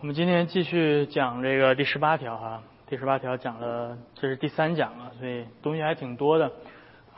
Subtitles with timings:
[0.00, 6.50] 我们今天继续讲这个第十八条哈，第十八条讲了，这是第三讲了，所以东西还挺多的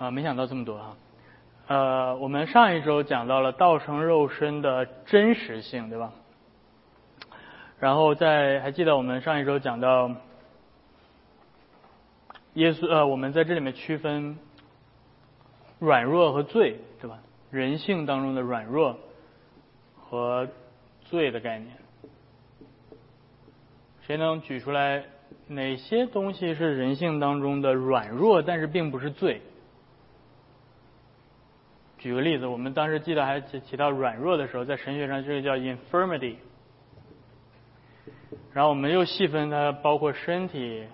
[0.00, 0.96] 啊，没想到这么多哈。
[1.68, 6.12] 呃，我们上一周讲到了道成肉身的真实性，对吧？
[7.79, 10.10] 然后在还记得我们上一周讲到
[12.54, 14.36] 耶稣呃，我们在这里面区分
[15.78, 17.20] 软弱和罪，对吧？
[17.52, 18.98] 人性当中的软弱
[20.00, 20.48] 和
[21.04, 21.76] 罪的概念。
[24.06, 25.05] 谁能举出来
[25.47, 29.41] 哪些东西是人性当中的软弱，但是并不是罪？
[31.98, 36.37] 举个例子，我们当时记得还提提到软弱的时候，在神学上这个叫 infirmity。
[38.52, 40.84] 然后我们又细分它，包括身体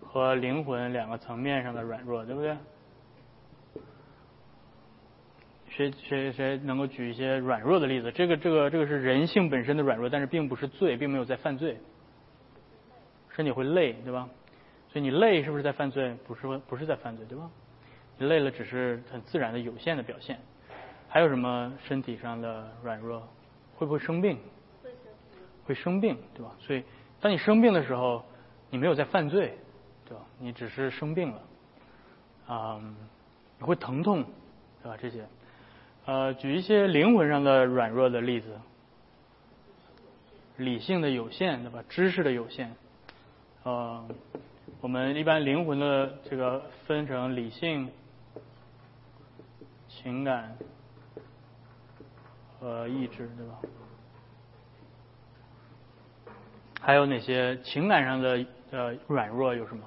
[0.00, 2.56] 和灵魂两个层面上的软弱，对不对？
[5.76, 8.12] 谁谁谁能够举一些软弱的例子？
[8.12, 11.76] 这个这个这个是人性本身的软弱，但是并不是罪，并没有在犯罪。
[13.30, 14.28] 身体会累，对吧？
[14.92, 16.16] 所以你累是不是在犯罪？
[16.24, 17.50] 不是，不是在犯罪，对吧？
[18.18, 20.38] 你累了只是很自然的有限的表现。
[21.08, 23.20] 还有什么身体上的软弱？
[23.74, 24.38] 会不会生病？
[25.64, 26.52] 会生病，对吧？
[26.60, 26.84] 所以
[27.20, 28.24] 当你生病的时候，
[28.70, 29.58] 你没有在犯罪，
[30.08, 30.22] 对吧？
[30.38, 31.42] 你只是生病了，
[32.46, 32.80] 啊，
[33.58, 34.24] 你会疼痛，
[34.80, 34.96] 对吧？
[34.96, 35.26] 这些。
[36.06, 38.60] 呃，举一些灵魂上的软弱的例子，
[40.58, 41.82] 理性的有限，对吧？
[41.88, 42.70] 知识的有限，
[43.62, 44.06] 呃，
[44.82, 47.90] 我们一般灵魂的这个分成理性、
[49.88, 50.54] 情感
[52.60, 53.58] 和意志，对吧？
[56.82, 59.82] 还有哪些情感上的呃软弱有什么？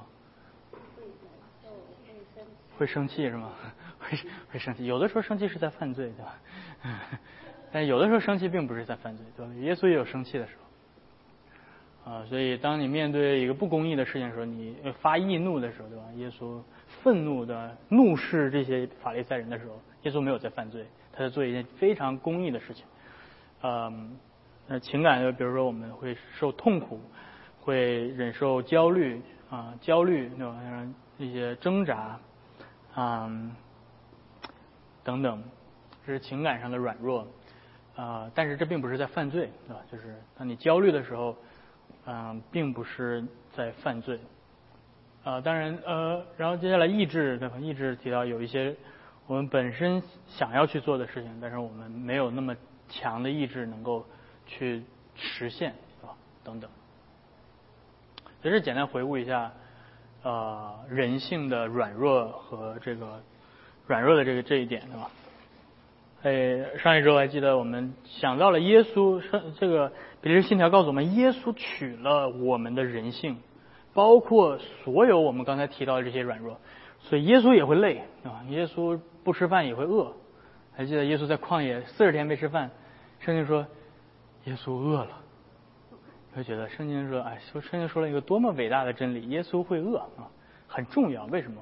[2.75, 3.51] 会生气是吗？
[4.07, 4.17] 会
[4.51, 6.35] 会生气，有的时候生气是在犯罪，对吧？
[7.71, 9.51] 但有的时候生气并不是在犯罪，对吧？
[9.55, 10.53] 耶稣也有生气的时
[12.05, 16.05] 候，啊，所以当你面对一个不公义的事情的时候，你发易怒的时候，对吧？
[16.15, 16.61] 耶稣
[17.03, 22.85] 愤怒的怒视这些法利赛人的时候，耶稣没有在犯罪，他在做一件非常公义的事情。
[23.63, 24.17] 嗯，
[24.67, 27.01] 那情感就比如说我们会受痛苦，
[27.59, 30.55] 会忍受焦虑啊，焦虑对吧？
[31.17, 32.17] 一些挣扎，
[32.95, 33.53] 嗯。
[35.07, 35.41] 等等，
[36.05, 37.25] 这是情感上的软弱，
[37.95, 39.81] 啊，但是这并不是在犯罪，对吧？
[39.89, 41.33] 就是当你焦虑的时候，
[42.05, 43.25] 嗯，并不是
[43.55, 44.19] 在犯罪，
[45.23, 47.57] 啊，当然，呃，然后接下来意志，对吧？
[47.57, 48.75] 意志提到有一些
[49.27, 52.53] 我们本身想要去做的事情，但是我们没有那么
[52.89, 54.05] 强的意志能够
[54.45, 54.83] 去
[55.15, 56.13] 实现，对吧？
[56.43, 56.69] 等等，
[58.43, 59.53] 只是简单回顾一下，
[60.23, 63.21] 呃，人性的软弱和这个。
[63.87, 65.09] 软弱的这个这一点，对吧？
[66.23, 69.21] 哎，上一周还记得我们想到了耶稣，
[69.59, 73.37] 这个比利时信条告诉我们，耶稣取了我们的人性，
[73.93, 76.59] 包括所有我们刚才提到的这些软弱，
[76.99, 80.11] 所以耶稣也会累啊，耶稣不吃饭也会饿。
[80.75, 82.69] 还记得耶稣在旷野四十天没吃饭，
[83.19, 83.65] 圣经说
[84.45, 85.21] 耶稣饿了，
[86.35, 90.29] 会觉得圣经说，哎，说圣经说了一个多么伟大的真理，耶稣会饿啊，
[90.67, 91.61] 很重要，为什么？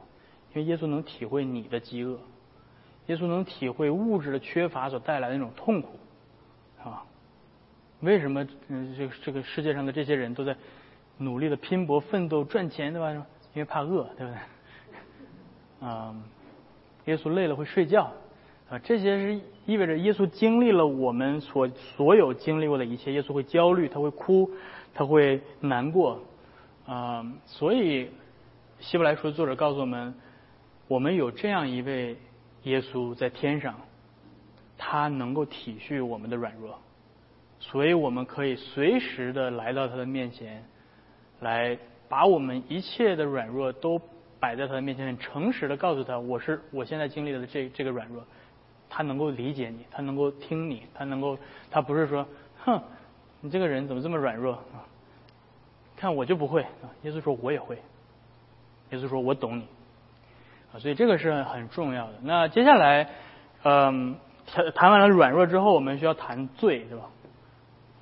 [0.55, 2.17] 因为耶稣能体会你的饥饿，
[3.07, 5.99] 耶稣能体会物质的缺乏所带来的那种痛苦，
[6.81, 7.03] 啊，
[7.99, 10.55] 为什么嗯这个这个世界上的这些人都在
[11.17, 13.11] 努力的拼搏奋斗赚钱对吧？
[13.53, 15.89] 因为怕饿对不对？
[15.89, 16.15] 啊，
[17.03, 18.13] 耶稣累了会睡觉
[18.69, 24.49] 啊，这些是意味着耶稣经历了我们所所有经历过的一切，耶稣会焦虑，他会哭，
[24.93, 26.21] 他会难过
[26.85, 28.09] 啊，所以
[28.79, 30.15] 希伯来书作者告诉我们。
[30.87, 32.15] 我们有这样一位
[32.63, 33.75] 耶稣在天上，
[34.77, 36.79] 他能够体恤我们的软弱，
[37.59, 40.63] 所以我们可以随时的来到他的面前，
[41.39, 43.99] 来把我们一切的软弱都
[44.39, 48.23] 摆在他的面前，很诚实的告诉他，我是我现在经历的这这个软弱，
[48.89, 51.37] 他能够理解你，他能够听你，他能够，
[51.71, 52.27] 他不是说，
[52.63, 52.79] 哼，
[53.41, 54.85] 你这个人怎么这么软弱啊？
[55.97, 57.77] 看我就不会啊，耶稣说我也会，
[58.91, 59.65] 耶稣说我懂你。
[60.79, 62.13] 所以这个是很重要的。
[62.21, 63.09] 那接下来，
[63.63, 67.05] 嗯，谈谈完了软弱之后，我们需要谈罪，对吧？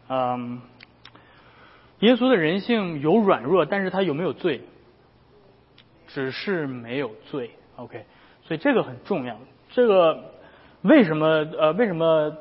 [0.09, 0.61] 嗯，
[1.99, 4.61] 耶稣的人性有软弱，但是他有没有罪？
[6.07, 7.51] 只是没有罪。
[7.77, 8.05] OK，
[8.43, 9.37] 所以这个很重要。
[9.71, 10.31] 这个
[10.81, 11.27] 为什么？
[11.57, 12.35] 呃，为什么？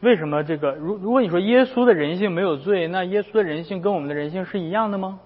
[0.00, 0.72] 为什么这个？
[0.72, 5.20] 如如果你说耶稣的人性没有罪，那耶稣的人性跟我们的人性是一样的吗？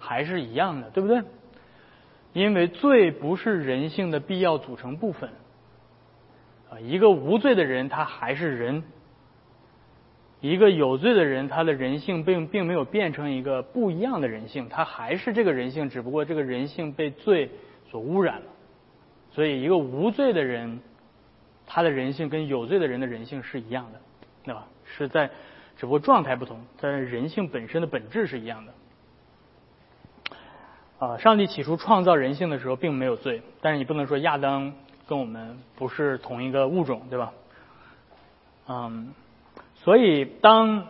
[0.00, 1.22] 还是一样的，对不对？
[2.32, 5.30] 因为罪不是人性的必要组成部分，
[6.70, 8.84] 啊，一个无罪的人他还是人，
[10.40, 17.50] 一个有罪的人，他的人性并并没有变成一个不一样的人性，他还是这个人性，只不过这个人性被罪
[17.90, 18.46] 所污染了。
[19.32, 20.80] 所以，一个无罪的人，
[21.66, 24.00] 他的人性跟有罪的人的人性是一样的，
[24.44, 24.66] 对吧？
[24.84, 25.30] 是在，
[25.76, 28.72] 只不过状态不同，但是人性本身的本质是一样的。
[31.00, 34.74] 啊，上帝起初创造人性的时候并没有罪，但是你不能说亚当
[35.08, 37.32] 跟我们不是同一个物种，对吧？
[38.68, 39.14] 嗯，
[39.76, 40.84] 所以当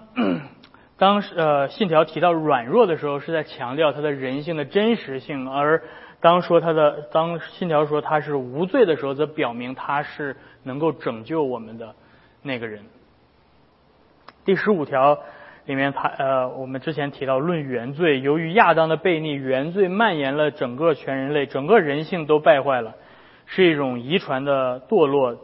[0.98, 5.84] 当呃信条提到软弱的时候，是在强调他的人性的真实性；而
[6.20, 11.94] 当说他的当信条说他是无罪的时候，则表明他是能够拯救我们的
[12.42, 12.82] 那个人。
[14.44, 15.20] 第十五条。
[15.70, 22.96] 里面他呃，我们之前提到论原罪，由于亚当的悖逆，原罪蔓延了整个全人类，整个人性都败坏了，
[23.46, 25.37] 是一种遗传的堕落，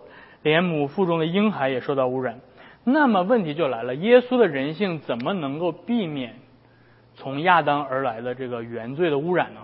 [0.43, 2.41] 连母腹中的婴孩也受到污染。
[2.83, 6.35] 那么问题就来了，耶稣的人性怎么能够避免
[7.15, 9.61] 从亚当而来的这个原罪的污染呢？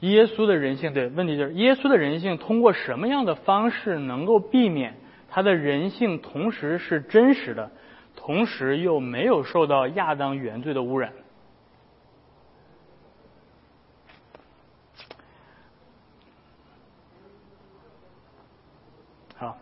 [0.00, 4.99] 耶稣的人性对问题就是耶稣的人性通过什么样的方式能够避免？
[5.32, 7.70] 他的人性同时是真实的，
[8.16, 11.12] 同时又没有受到亚当原罪的污染。
[19.36, 19.56] 好，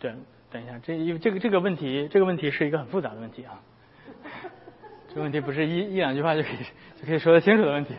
[0.00, 0.18] 等，
[0.50, 3.60] 等一下，这因为这个这个问题，这个问题是一个很复杂的问题啊。
[5.08, 6.56] 这个问题不是一一两句话就可以
[7.00, 7.94] 就可以说得清楚的问题。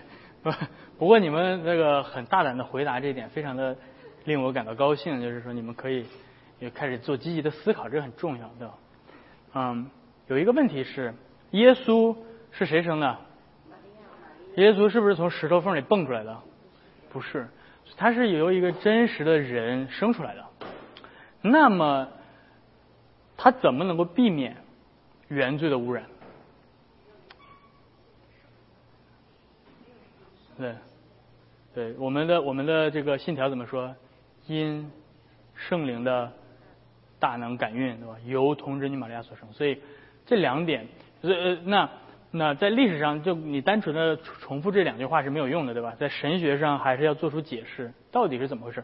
[0.98, 3.78] 不过你们那个很大胆的回答这一点，非常的。
[4.28, 6.06] 令我感到高兴，就是说你们可以
[6.60, 8.74] 也开始做积极的思考，这很重要，对吧？
[9.54, 9.90] 嗯，
[10.28, 11.14] 有一个问题是，
[11.52, 12.14] 耶稣
[12.52, 13.18] 是谁生的？
[14.58, 16.38] 耶稣是不是从石头缝里蹦出来的？
[17.10, 17.48] 不是，
[17.96, 20.44] 他是由一个真实的人生出来的。
[21.42, 22.10] 那么，
[23.38, 24.58] 他怎么能够避免
[25.30, 26.04] 原罪的污染？
[30.58, 30.76] 对，
[31.74, 33.96] 对，我们的我们的这个信条怎么说？
[34.48, 34.92] 因
[35.56, 36.32] 圣灵的
[37.20, 38.16] 大能感孕，对吧？
[38.26, 39.80] 由童贞女玛利亚所生，所以
[40.26, 40.88] 这两点，
[41.22, 41.90] 呃，那
[42.32, 45.96] 那在历史上，就你单纯的重复这两句话是没有用的，对吧？
[45.98, 48.84] 在神学上还是要做出解释，到底是怎么回事？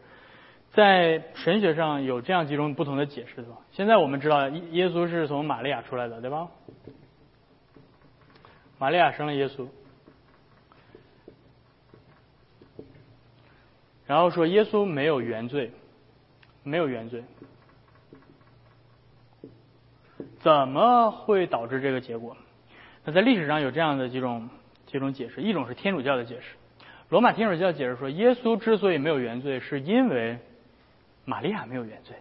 [0.71, 3.57] 在神学上有这样几种不同的解释，对吧？
[3.71, 6.48] 现在我们知道耶稣是从玛利亚出来的，对吧？
[8.80, 9.68] 玛利亚生了耶稣。
[14.05, 15.71] 然后说耶稣没有原罪，
[16.63, 17.23] 没有原罪，
[20.39, 22.35] 怎么会导致这个结果？
[23.05, 24.50] 那在历史上有这样的几种
[24.85, 26.55] 几种解释，一种是天主教的解释，
[27.09, 30.38] 罗马天主教解释说，耶稣之所以没有原罪，是因为
[31.25, 32.15] 玛利亚没有原罪。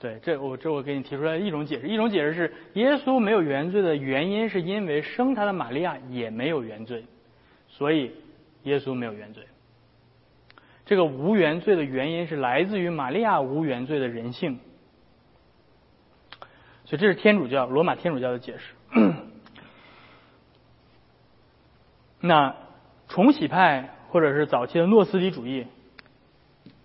[0.00, 7.04] 对，这我这我给你提出来一种解释，一种解释是耶稣没有原罪的原因，是因为生他的玛利亚也没有原罪。
[7.72, 8.12] 所以，
[8.64, 9.46] 耶稣没有原罪。
[10.84, 14.60] 这个无原罪的原因是来自于玛利亚无原罪的人性。
[16.84, 18.74] 所以这是天主教罗马天主教的解释。
[22.20, 22.54] 那
[23.08, 25.66] 重洗派或者是早期的诺斯底主义，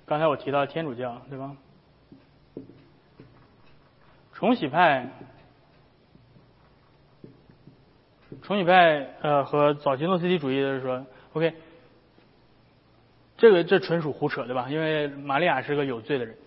[0.05, 1.55] 刚才我提到天主教，对吧？
[4.33, 5.09] 重洗派。
[8.47, 11.53] 重洗派呃和早期诺斯底主义的是说，OK，
[13.35, 14.67] 这个这纯属胡扯对吧？
[14.69, 16.37] 因为玛利亚是个有罪的人。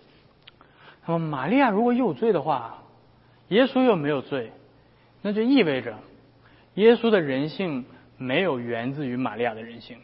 [1.04, 2.84] 那么玛利亚如果有罪的话，
[3.48, 4.50] 耶稣又没有罪，
[5.20, 5.98] 那就意味着
[6.76, 7.84] 耶稣的人性
[8.16, 9.98] 没有源自于玛利亚的人性。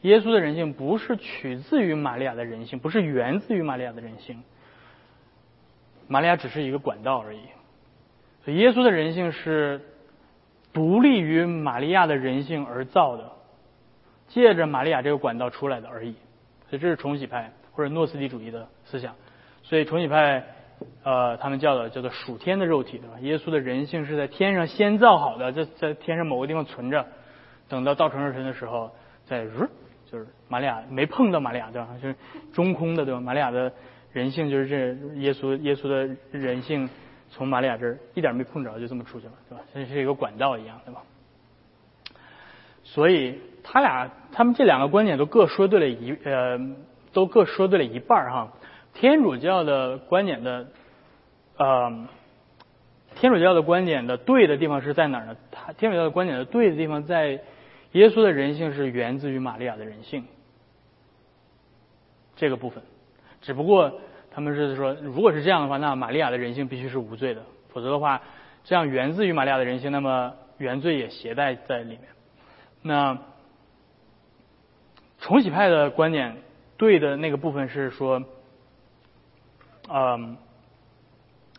[0.00, 4.42] 耶稣的人性不是取自于玛利亚的人性，不是源自于玛利亚的人性。
[6.08, 7.40] 玛利亚只是一个管道而已。
[8.44, 9.80] 所以耶稣的人性是
[10.72, 13.32] 独立于玛利亚的人性而造的，
[14.28, 16.12] 借着玛利亚这个管道出来的而已。
[16.68, 19.14] 所以这是重洗派或者诺斯底主义的思想。
[19.62, 20.44] 所以重洗派
[21.04, 23.14] 呃，他们叫的叫做属天的肉体，对吧？
[23.20, 27.06] 耶稣的人性是在天上先造好的，在在天上某个地方存着，
[27.68, 28.90] 等到道成肉身的时候
[29.24, 29.46] 再
[30.10, 31.88] 就是玛利亚没碰到玛利亚，对吧？
[32.02, 32.14] 就是
[32.52, 33.20] 中空的，对吧？
[33.20, 33.72] 玛利亚的
[34.12, 34.76] 人性就是这
[35.20, 36.90] 耶稣耶稣的人性。
[37.36, 39.64] 从玛利亚这儿一点没碰着，就这么出去了，对吧？
[39.74, 41.02] 这是一个管道一样，对吧？
[42.84, 46.58] 所以他俩他们这两个观点都各说对了一呃，
[47.12, 48.52] 都各说对了一半儿哈。
[48.92, 50.68] 天主教的观点的
[51.56, 52.06] 呃，
[53.16, 55.36] 天主教的观点的对的地方是在哪儿呢？
[55.50, 57.40] 他天主教的观点的对的地方在
[57.92, 60.24] 耶稣的人性是源自于玛利亚的人性，
[62.36, 62.82] 这个部分。
[63.40, 64.00] 只不过
[64.34, 68.20] 他们是说，如果是这样的话，那玛利亚的人性必须是无罪的，否则的话，
[68.64, 72.00] 这样源自于玛利亚的人性，那么原罪也携带在里面。
[72.82, 73.18] 那
[75.20, 76.36] 重启派的观点
[76.76, 78.24] 对的那个部分是说，
[79.88, 80.36] 嗯，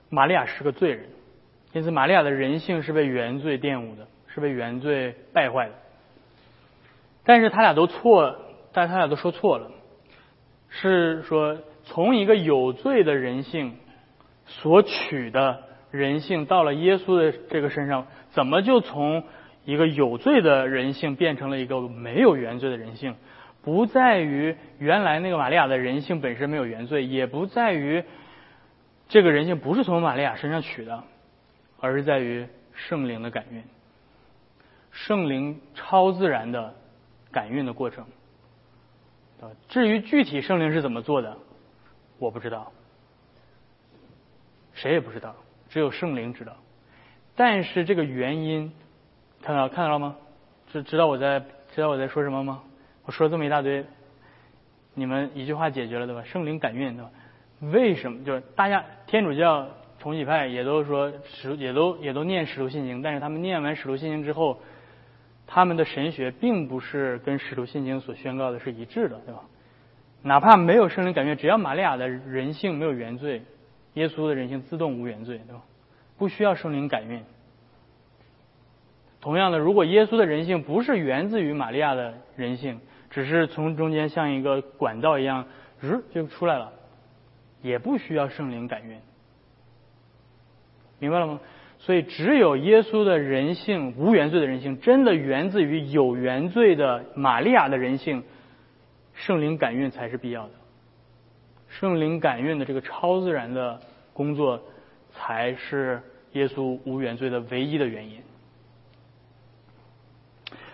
[0.09, 1.05] 玛利亚是个罪人，
[1.71, 5.73] 因此玛利亚的人性是被原罪玷污的，是被原罪败坏的。
[7.23, 8.35] 但是他俩都错，
[8.73, 9.71] 但是他俩都说错了，
[10.69, 13.77] 是说从一个有罪的人性
[14.45, 19.23] 所取的人性到了耶稣的这个身上，怎么就从
[19.63, 23.15] 一个有罪的人性变成了一个没有原罪的人性？
[23.63, 28.03] 不在于原来那个玛利亚的人性本身没有原罪，也不在于
[29.07, 31.03] 这个人性不是从玛利亚身上取的，
[31.79, 33.63] 而是在于圣灵的感孕，
[34.91, 36.75] 圣灵超自然的
[37.31, 38.05] 感孕的过程。
[39.67, 41.37] 至于具体圣灵是怎么做的，
[42.17, 42.71] 我不知道，
[44.73, 45.35] 谁也不知道，
[45.69, 46.55] 只有圣灵知道。
[47.35, 48.71] 但是这个原因，
[49.41, 50.15] 看到看到了吗？
[50.71, 51.39] 知知道我在
[51.73, 52.63] 知道我在说什么吗？
[53.05, 53.85] 我说了这么一大堆，
[54.93, 56.23] 你们一句话解决了对吧？
[56.23, 57.11] 圣灵感孕对吧？
[57.73, 59.67] 为什么就是大家天主教
[59.99, 64.59] 重启派也都说使也都也都念使徒信经，但是他们念完使徒信经之后，
[65.45, 69.41] 他们的神学并不是跟使徒信经所宣告的是一致的对吧？
[70.25, 73.43] 哪怕没有圣灵感孕，只要玛利亚的人性没有原罪，
[73.93, 75.61] 耶稣的人性自动无原罪对吧？
[76.17, 77.21] 不需要圣灵感孕。
[79.21, 82.79] 同样的，如果耶稣的人性不是源自于玛利亚的人性，
[83.11, 85.45] 只是从中间像一个管道一样，
[85.79, 86.73] 日就出来了，
[87.61, 88.97] 也不需要圣灵感孕，
[90.97, 91.39] 明白了吗？
[91.77, 98.23] 所以只有耶稣的人性无原罪的人性，真的源自于有原罪的玛利亚的人性，
[99.15, 100.51] 圣灵感孕才是必要的。
[101.67, 103.81] 圣灵感孕的这个超自然的
[104.13, 104.61] 工作，
[105.11, 106.01] 才是
[106.33, 108.21] 耶稣无原罪的唯一的原因。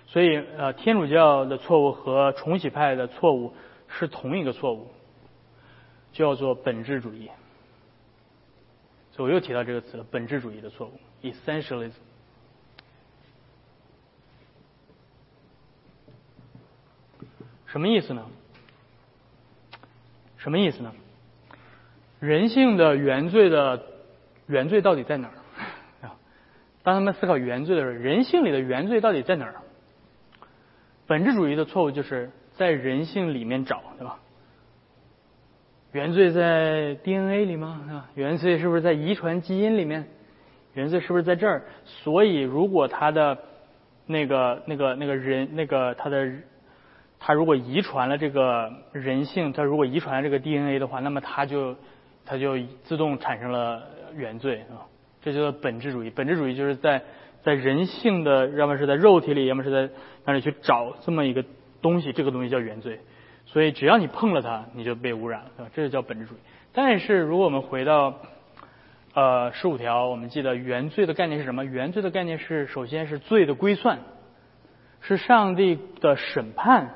[0.07, 3.53] 所以，呃，天主教的错误和重启派的错误
[3.87, 4.89] 是同一个错误，
[6.11, 7.29] 叫做本质主义。
[9.11, 11.93] 所以我又提到这个词了，本质主义的错误 （essentialism）。
[17.71, 18.25] 什么意思呢？
[20.37, 20.91] 什么意思呢？
[22.19, 23.81] 人性的原罪的
[24.47, 26.05] 原罪到底在哪儿？
[26.05, 26.15] 啊，
[26.83, 29.55] 当他们思考原罪的时候，人性里的原罪到底在哪儿？
[31.07, 34.19] 本质主义的错误就是在人性里面找，对吧？
[35.93, 37.81] 原罪在 DNA 里吗？
[37.89, 40.07] 啊，原罪是不是在遗传基因里面？
[40.73, 41.63] 原罪是不是在这儿？
[41.85, 43.37] 所以，如果他的
[44.05, 46.31] 那个、那个、那个人、那个他的
[47.21, 51.77] 他如果遗传了这个人性，他如果遗传了这个 DNA 的话，那么他就
[52.25, 54.83] 他就自动产生了原罪，啊，
[55.21, 56.09] 这叫做本质主义。
[56.09, 57.01] 本质主义就是在。
[57.43, 59.91] 在人性的，要么是在肉体里，要么是在
[60.25, 61.43] 那里去找这么一个
[61.81, 62.99] 东西，这个东西叫原罪。
[63.47, 66.37] 所以只要你碰了它，你就被污染了，这就叫本质主义。
[66.71, 68.19] 但是如果我们回到
[69.15, 71.65] 呃十五条，我们记得原罪的概念是什么？
[71.65, 73.97] 原罪的概念是，首先是罪的归算，
[74.99, 76.93] 是上帝的审判，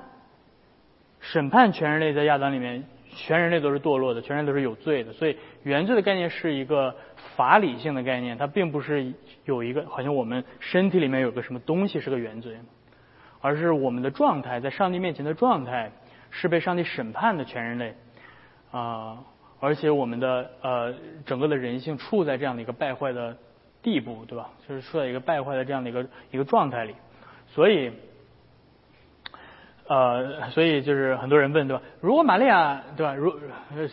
[1.31, 5.13] 审判全人类在亚当里面，全人类都是堕落的，全人都是有罪的。
[5.13, 6.95] 所以原罪的概念是一个
[7.35, 9.13] 法理性的概念，它并不是。
[9.45, 12.57] 有一个好像我们身体里面有个什么东西是个原罪，
[13.41, 15.91] 而是我们的状态在上帝面前的状态
[16.31, 17.93] 是被上帝审判的全人类
[18.71, 19.19] 啊，
[19.59, 20.95] 而且我们的呃
[21.27, 23.37] 整个的人性处在这样的一个败坏的
[23.83, 24.49] 地步，对吧？
[24.67, 26.95] 就是处在一个败坏的这样的一个一个状态里，
[27.45, 27.91] 所以
[29.87, 31.83] 呃所以就是很多人问对吧？
[32.01, 33.13] 如果玛利亚对吧？
[33.15, 33.33] 如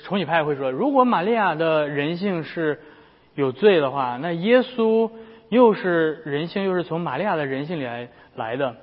[0.04, 2.80] 重启派会说，如果玛利亚的人性是
[3.34, 5.11] 有罪的话，那耶稣。
[5.52, 8.75] 又是人性，又是从玛利亚的人性里来来的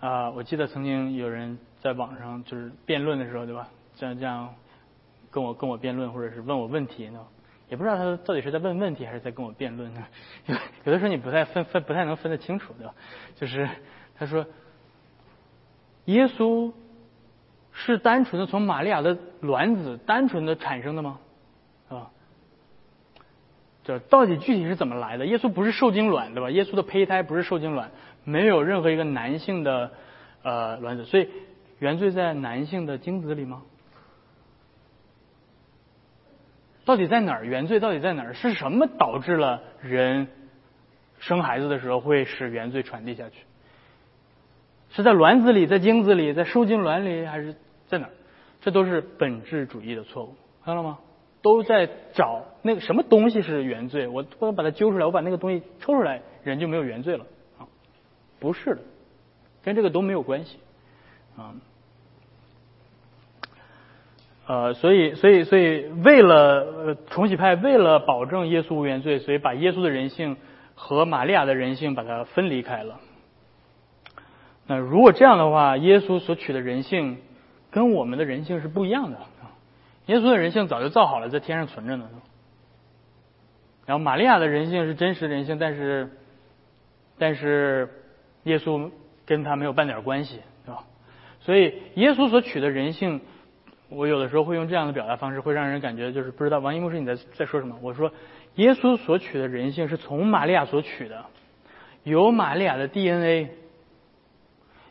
[0.00, 0.28] 啊！
[0.30, 3.68] 我记得曾经有人在网上就是辩论的时候，对吧？
[3.94, 4.52] 这样这样
[5.30, 7.20] 跟我跟我辩论，或者是问我问题呢？
[7.68, 10.04] 也不知道他到底是在问问题，还是在跟我辩论呢？
[10.46, 12.92] 有 有的时候你不太分分不太能分得清楚，对吧？
[13.36, 13.68] 就是
[14.18, 14.44] 他说，
[16.10, 16.72] 耶稣
[17.72, 21.20] 是单纯的从玛利亚的卵子单纯的产生的吗？
[21.88, 22.10] 啊，
[23.84, 23.98] 这？
[24.00, 25.26] 到底具体是怎么来的？
[25.26, 26.50] 耶稣不是受精卵，对吧？
[26.50, 27.90] 耶稣的胚胎不是受精卵，
[28.24, 29.92] 没有任何一个男性的
[30.42, 31.28] 呃卵子，所以
[31.78, 33.62] 原罪在男性的精子里吗？
[36.84, 37.44] 到底在哪儿？
[37.44, 38.34] 原罪到底在哪儿？
[38.34, 40.26] 是什么导致了人
[41.20, 43.44] 生孩子的时候会使原罪传递下去？
[44.90, 47.54] 是在卵子里，在精子里，在受精卵里，还是
[47.86, 48.10] 在哪儿？
[48.60, 50.98] 这都是本质主义的错误，看到了吗？
[51.42, 57.24] 都在找那个什么东西是原罪，我我把它揪出来，我把那个东西抽出来，人就没有原罪了
[57.58, 57.64] 啊？
[58.38, 58.82] 不是的，
[59.62, 60.58] 跟这个都没有关系
[61.36, 61.54] 啊。
[64.46, 66.34] 呃，所以，所以，所以，为了
[66.84, 70.36] 呃重启派，为了保证耶稣无原罪，所以把耶稣的人性
[70.74, 73.00] 和玛利亚的人性把它分离开了。
[74.70, 77.18] 那如果这样的话，耶稣所取的人性
[77.72, 79.18] 跟我们的人性是不一样的。
[80.06, 82.08] 耶稣的人性早就造好了，在天上存着呢。
[83.84, 86.10] 然后玛利亚的人性是真实人性，但是，
[87.18, 87.88] 但是
[88.44, 88.92] 耶稣
[89.26, 90.84] 跟他没有半点关系，对吧？
[91.40, 93.20] 所以耶稣所取的人性。
[93.88, 97.76] 我有的时候会用这样的表达方式，会让人感觉就是不知道王一牧师你在在说什么。
[97.82, 98.12] 我说，
[98.54, 101.24] 耶稣所取的人性是从玛利亚所取的，
[102.04, 103.50] 有玛利亚的 DNA。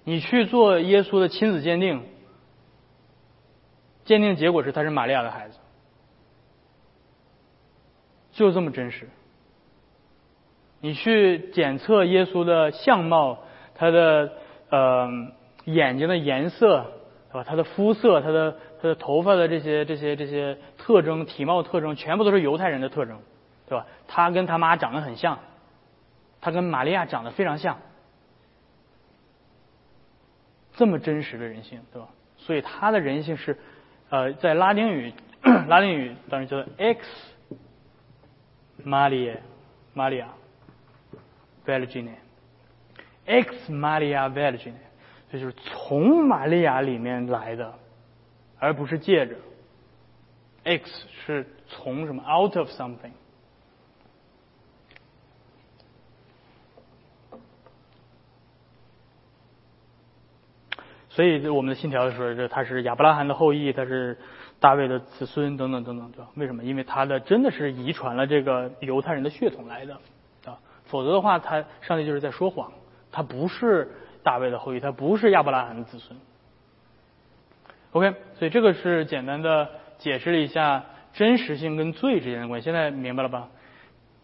[0.10, 2.02] 你去做耶稣的亲子鉴定，
[4.06, 5.60] 鉴定结果是他是玛利亚的孩子，
[8.32, 9.08] 就这么真实。
[10.82, 13.38] 你去检测耶稣的相貌，
[13.76, 14.32] 他的
[14.72, 15.10] 呃
[15.66, 16.88] 眼睛的颜色，
[17.32, 17.44] 对吧？
[17.48, 18.56] 他的肤色，他的。
[18.82, 23.20] 他的头发的这些这些这些特征，体貌特征，全部都是犹太人的特征，
[23.68, 23.86] 对吧？
[24.08, 25.38] 他跟他妈长得很像，
[26.40, 27.78] 他跟玛利亚长得非常像，
[30.80, 32.08] 这么真实的人性，对吧？
[32.38, 33.58] 所以他的人性是，
[34.10, 35.14] 呃，在拉丁语，
[35.68, 37.06] 拉丁语当然叫做 X
[38.86, 39.40] Maria
[39.94, 40.28] Maria
[41.66, 44.72] Virgin，X Maria Virgin，
[45.30, 47.74] 这就是从玛利亚里面来的。
[48.58, 49.36] 而不是借着
[50.64, 53.12] ，X 是从什么 out of something，
[61.20, 64.18] 所以我们的信条说，这他是亚伯拉罕的后裔，他是
[64.58, 66.30] 大卫的子孙等等等等，对吧？
[66.36, 66.64] 为什么？
[66.64, 69.96] 因为他的真的是遗传了这个犹太人的血统来的
[70.46, 72.72] 啊，否则的话，他上帝就是在说谎，
[73.12, 73.92] 他不是
[74.24, 76.18] 大卫的后裔，他不是亚伯拉罕的子孙。
[77.92, 82.64] OK，所以这个是简单的解释了一下真实性跟罪之间的关系。
[82.64, 83.50] 现在明白了吧？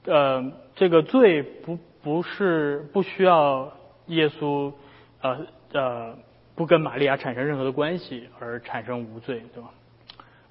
[0.06, 3.74] 呃，这个罪不不是不需要
[4.06, 4.72] 耶稣
[5.20, 6.16] 呃呃
[6.56, 9.70] 不跟玛利亚产生任何的关系而产生无罪，对吧？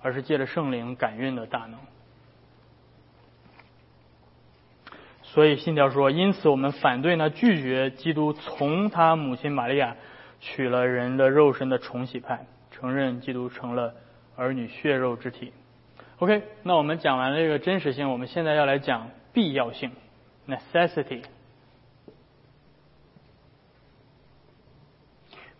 [0.03, 1.79] 而是借着圣灵感孕的大能。
[5.23, 9.97] 所以信条说，因此我们反对呢，拒绝基督从他母亲玛利亚
[10.41, 12.47] 取了人的肉身的重洗派。
[12.71, 13.95] 承认基督成了
[14.37, 15.53] 儿女血肉之体。
[16.19, 19.93] OK，那我们讲完了这个真实性，我们现在要来讲必要性
[20.49, 21.23] （necessity）。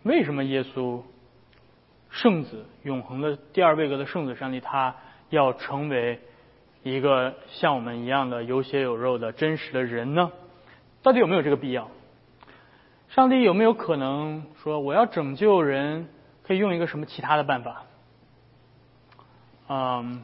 [0.05, 1.01] 为什么耶稣
[2.11, 4.95] 圣子、永恒的第二位格的圣子上帝，他
[5.31, 6.19] 要成为
[6.83, 10.31] 一个像我们一样的有血有肉的真实的人呢？
[11.01, 11.89] 到底有没有这个必要？
[13.09, 16.07] 上帝有没有可能说我要拯救人？
[16.43, 17.83] 可以用一个什么其他的办法？
[19.67, 20.21] 嗯，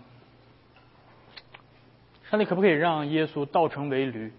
[2.30, 4.32] 上帝可不可以让耶稣倒成为驴？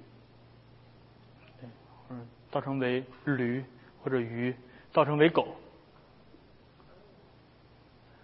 [2.09, 2.20] 或者
[2.52, 3.64] 倒成为驴
[4.05, 4.55] 或者鱼，
[4.92, 5.48] 造成为狗？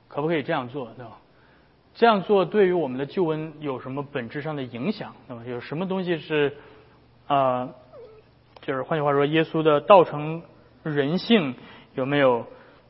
[0.09, 0.93] 可不可以这样做？
[0.97, 1.19] 对吧？
[1.95, 5.15] 这样做对于我们的救恩有什么本质上的影响？
[5.27, 5.43] 对吧？
[5.47, 6.57] 有什么东西是
[7.27, 7.71] 啊？
[8.63, 10.43] 就是换句话说，耶稣的道成
[10.83, 11.55] 人性
[11.95, 12.47] 有没有？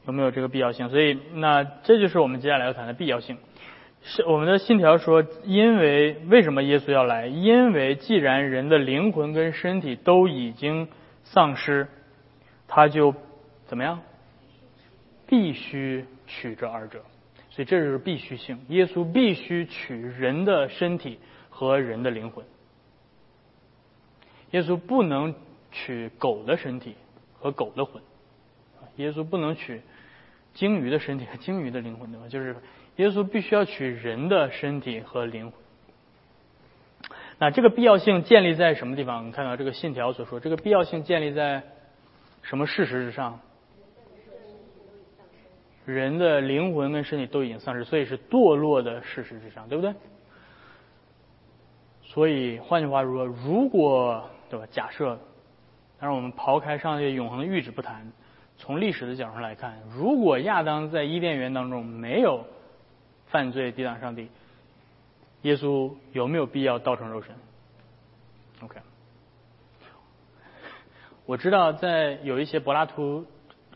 [0.07, 0.89] 有没有这个必要性？
[0.89, 3.37] 所以，那这就是我们接下来要谈的必要性。
[4.01, 7.27] 是我们的信条说，因为为什么耶稣要来？
[7.27, 10.89] 因为既然人的灵魂跟身体都已经
[11.25, 11.89] 丧失，
[12.69, 13.15] 他就
[13.69, 14.03] 怎么样？
[15.29, 17.05] 必须取这二者。
[17.51, 18.59] 所以这就是必须性。
[18.69, 22.45] 耶稣必须取人的身体和人的灵魂。
[24.51, 25.35] 耶稣不能
[25.71, 26.97] 取狗的身体
[27.39, 28.03] 和狗的魂。
[28.97, 29.83] 耶稣不能取。
[30.55, 32.27] 鲸鱼的身体和鲸鱼的灵魂，对吧？
[32.29, 32.57] 就是
[32.97, 35.61] 耶稣必须要取人的身体和灵魂。
[37.39, 39.31] 那这个必要性建立在什么地方？
[39.31, 41.63] 看到这个信条所说，这个必要性建立在
[42.43, 43.39] 什么事实之上？
[45.95, 49.95] 人的灵魂跟身体都已经丧失，所以是堕落的事实之上，对不对？
[52.03, 54.67] 所以换句话说，如果对吧？
[54.71, 55.19] 假设，
[55.99, 58.13] 但是我们刨开上帝永恒的预旨不谈。
[58.57, 62.45] 从历史的角度上来看，如果亚当在伊甸园当中没有
[63.27, 64.29] 犯罪抵挡上帝，
[65.43, 67.35] 耶稣有没有必要道成肉身
[68.63, 68.81] ？OK，
[71.25, 73.25] 我知道在有一些柏拉图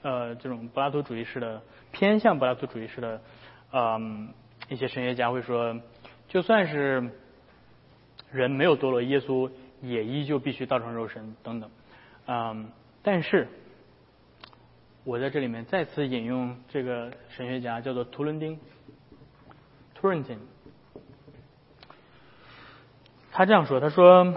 [0.03, 3.21] 呃这种柏拉图主义式的偏向柏拉图主义式的
[3.73, 4.35] 嗯
[4.69, 5.79] 一些神学家会说，
[6.27, 7.11] 就算是
[8.31, 9.51] 人没有堕落，耶稣
[9.81, 11.71] 也依旧必须道成肉身等等，
[12.27, 13.47] 嗯，但是
[15.05, 18.57] 我在这里面再次引用这个神学家叫做图伦丁
[19.95, 20.41] t u r n t i n
[23.31, 24.35] 他这样说，他说。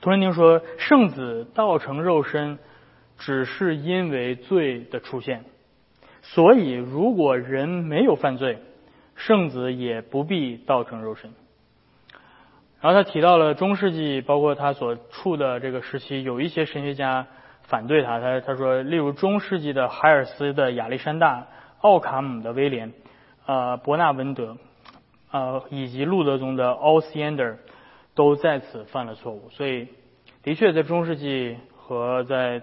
[0.00, 2.58] 图伦丁说：“圣子道成肉身，
[3.24, 5.44] 只是因为罪的出现。
[6.22, 8.58] 所以，如果人没有犯罪，
[9.16, 11.32] 圣子也不必道成肉身。”
[12.80, 17.26] 然后他提到了中世纪，包括他所处的这个时期，有一些神学家
[17.62, 18.20] 反对他。
[18.20, 21.46] 他他说，例如中世纪的海尔斯的亚历山大、
[21.80, 22.92] 奥卡姆的威廉、
[23.46, 24.56] 呃伯纳文德、
[25.30, 27.56] 呃以及路德宗的奥斯安德。
[28.14, 29.88] 都在此犯了错误，所以
[30.42, 32.60] 的确在中世纪和在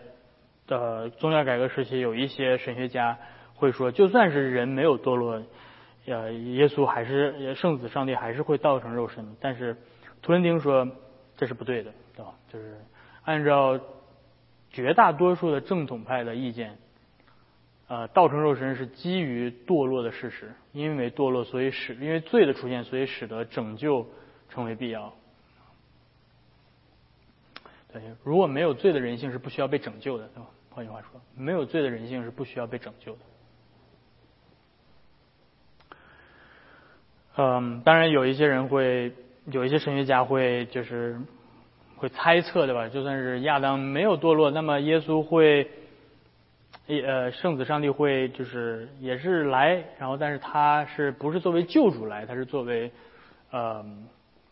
[0.70, 3.18] 呃宗教改革时期，有一些神学家
[3.56, 5.44] 会说，就算是人没有堕落，
[6.06, 9.36] 呃，耶稣还是圣子上帝还是会道成肉身。
[9.42, 9.76] 但是
[10.22, 10.88] 图伦丁说
[11.36, 12.34] 这是不对的，对吧？
[12.52, 12.78] 就是
[13.24, 13.80] 按照
[14.72, 16.78] 绝大多数的正统派的意见，
[17.88, 24.08] 呃，道成肉身是基于堕落的事实，因为堕落，所以使因为罪的出现，所以使得拯救
[24.50, 25.14] 成为必要。
[27.92, 30.48] 对，如果没有罪的人性是不需要被拯救的，对吧？
[30.80, 33.20] 换句话说，没有罪的人性是不需要被拯救的。
[37.36, 39.12] 嗯，当然有一些人会，
[39.48, 41.20] 有一些神学家会就是
[41.98, 42.88] 会猜测，对吧？
[42.88, 45.70] 就算是亚当没有堕落，那么耶稣会，
[46.88, 52.26] 呃，圣子上帝会就是也是来，然后但是他是不是作为救主来？
[52.26, 52.90] 他是作为，
[53.52, 53.86] 呃。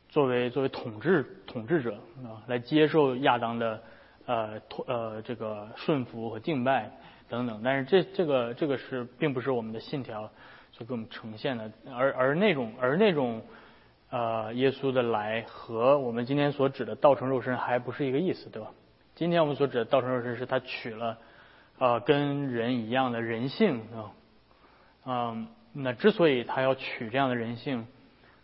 [0.09, 3.83] 作为作为统治统治者啊，来接受亚当的
[4.27, 6.91] 呃呃这个顺服和敬拜
[7.27, 10.29] 等等，但是这这个这个是并不是我们的信条
[10.71, 13.41] 所给我们呈现的，而而那种而那种
[14.11, 18.69] 呃耶稣的来和我们今天所指的道成肉身还不是一个意思，对吧？
[19.15, 21.17] 今天我们所指的道成肉身是他取了
[21.79, 24.13] 呃跟人一样的人性啊，
[25.05, 27.87] 嗯，那之所以他要取这样的人性，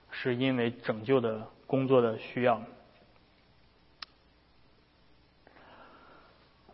[0.10, 1.46] 是因为拯救的。
[1.66, 2.62] 工作的需要，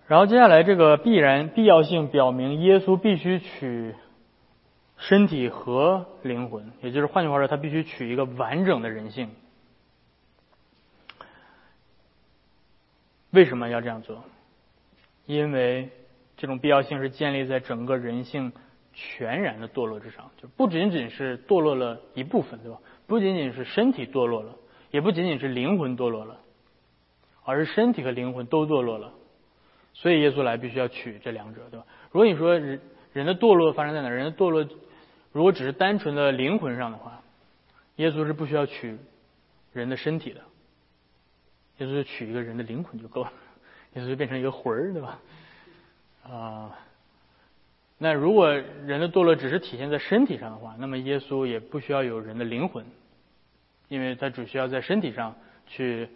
[0.09, 3.93] 然后接下来这个必然必要性表明，耶稣必须取
[4.97, 9.29] 身体和灵魂，也就是换句话说，他必须取一个完整的人性。
[13.29, 14.23] 为什么要这样做？
[15.27, 15.89] 因为
[16.37, 18.51] 这种必要性是建立在整个人性
[18.91, 22.79] 全然的堕落之上，就不仅仅是堕落了一部分，对吧？
[23.05, 24.55] 不仅仅是身体堕落了。
[24.89, 26.39] 也不仅仅是灵魂堕落了，
[27.43, 29.13] 而是身体和灵魂都堕落了。
[29.99, 31.85] 所以耶稣来必须要取这两者，对吧？
[32.11, 32.79] 如果你说人
[33.11, 34.07] 人的堕落发生在哪？
[34.07, 34.65] 人的堕落
[35.33, 37.21] 如果只是单纯的灵魂上的话，
[37.97, 38.97] 耶稣是不需要取
[39.73, 40.39] 人的身体的，
[41.79, 43.33] 耶稣就取一个人的灵魂就够了，
[43.95, 45.19] 耶稣就变成一个魂儿，对吧？
[46.23, 46.79] 啊，
[47.97, 52.85] 那如果人的堕落只是体现在身体上的话，那么耶稣也不需要有人的灵魂。
[53.89, 55.35] 因为他只需要在身体上
[55.65, 56.07] 去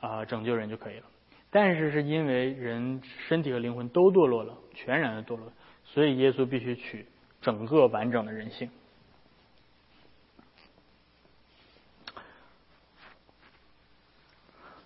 [0.00, 1.04] 啊拯救人就可以了，
[1.54, 5.52] 但是是因为人身体和灵魂都堕落了，全然的堕落，
[5.84, 7.06] 所以耶稣必须取
[7.42, 8.70] 整个完整的人性。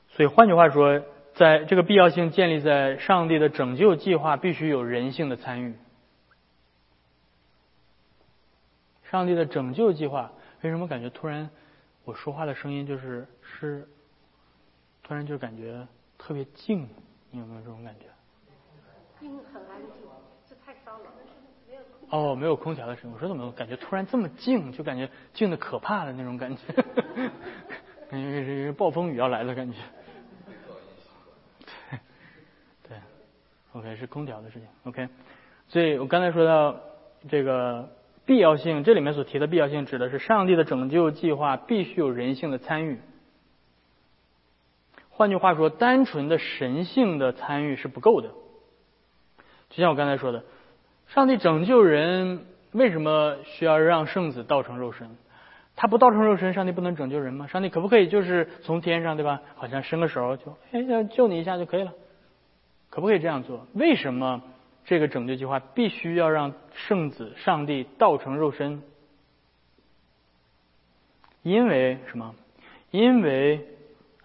[0.08, 5.76] 所以换句话说，在这个必要性建立在上帝的拯救计划必须有人性的参与。
[9.04, 11.48] 上帝的拯救计划为什么感觉突然？
[12.04, 13.86] 我说话的声音就是是，
[15.04, 15.86] 突然就感觉
[16.26, 16.88] 特别静，
[17.30, 18.06] 你有没有这种感觉？
[19.20, 20.02] 静很安静，
[20.48, 21.04] 这太骚了。
[22.10, 23.14] 哦，没有空调的声音。
[23.14, 26.72] 我说怎么感觉突然这么静，就感觉静的可怕的那种感觉，
[28.10, 29.78] 感觉是暴风雨要来了感觉。
[31.60, 32.00] 对，
[32.88, 32.98] 对
[33.72, 34.66] ，OK 是空调的事情。
[34.82, 35.08] OK，
[35.68, 36.74] 所以我刚才说到
[37.28, 37.88] 这个。
[38.24, 42.98] 必要性，这里面所提的必要性指的是上帝的拯救计划必须有人性的参与。
[45.16, 48.28] 换句话说，单纯的神性的参与是不够的。
[49.70, 50.44] 就像我刚才说的，
[51.08, 55.16] 上帝拯救人为什么需要让圣子道成肉身？
[55.74, 57.46] 他不道成肉身，上帝不能拯救人吗？
[57.46, 59.40] 上帝可不可以就是从天上对吧？
[59.54, 61.94] 好像伸个手就哎要救你一下就可以了？
[62.90, 63.66] 可不可以这样做？
[63.72, 64.42] 为什么？
[64.84, 68.82] 这个拯救计划必须要让圣子上帝道成肉身，
[71.42, 72.36] 因为什么？
[72.92, 73.66] 因为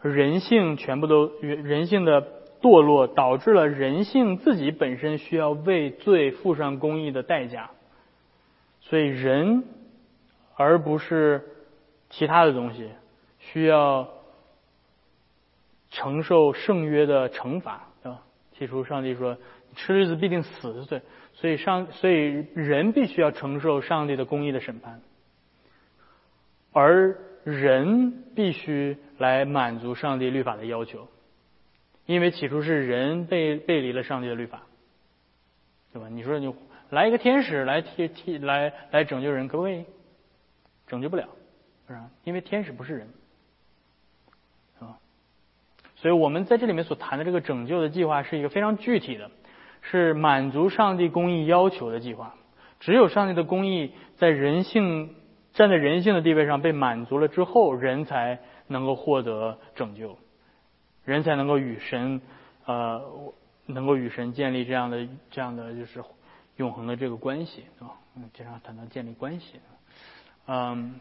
[0.02, 2.22] 人性全部都人性的
[2.62, 7.72] 堕落，导致了人性自己本身需要为罪付上公义的代价，
[8.82, 9.64] 所以人
[10.56, 11.42] 而不是
[12.10, 12.90] 其他的东西
[13.40, 14.08] 需要
[15.90, 18.22] 承受圣约的惩罚，对吧？
[18.58, 19.38] 起初上帝说，
[19.76, 21.02] 吃日子必定死，对，
[21.34, 25.02] 所以上所以人必须要承受上帝的公义的审判，
[26.72, 31.08] 而人必须来满足上帝律法的要求。
[32.08, 34.64] 因为起初是人背背离了上帝的律法，
[35.94, 36.10] 对吧？
[36.10, 36.54] 你说你
[36.90, 39.86] 来一个天使来替替来来拯救人，可不可以？
[40.88, 41.30] 拯救不了，
[41.88, 42.10] 是吧？
[42.26, 43.08] 因为天使不是人，
[44.80, 44.98] 是吧？
[45.96, 49.32] 所以我们在这里面所谈的这个拯救的计划是一个非常具体的，
[49.82, 52.36] 是满足上帝公义要求的计划。
[52.82, 55.16] 只有上帝的公义在人性
[55.54, 60.18] 站在人性的地位上被满足了之后，人才能够获得拯救。
[61.04, 62.22] 人才能够与神，
[62.66, 63.02] 呃，
[63.66, 66.04] 能够与神建立这样的这样的就是
[66.58, 67.96] 永恒的这个关系，对吧？
[68.16, 69.60] 嗯，经常谈到建立关系，
[70.46, 71.00] 嗯，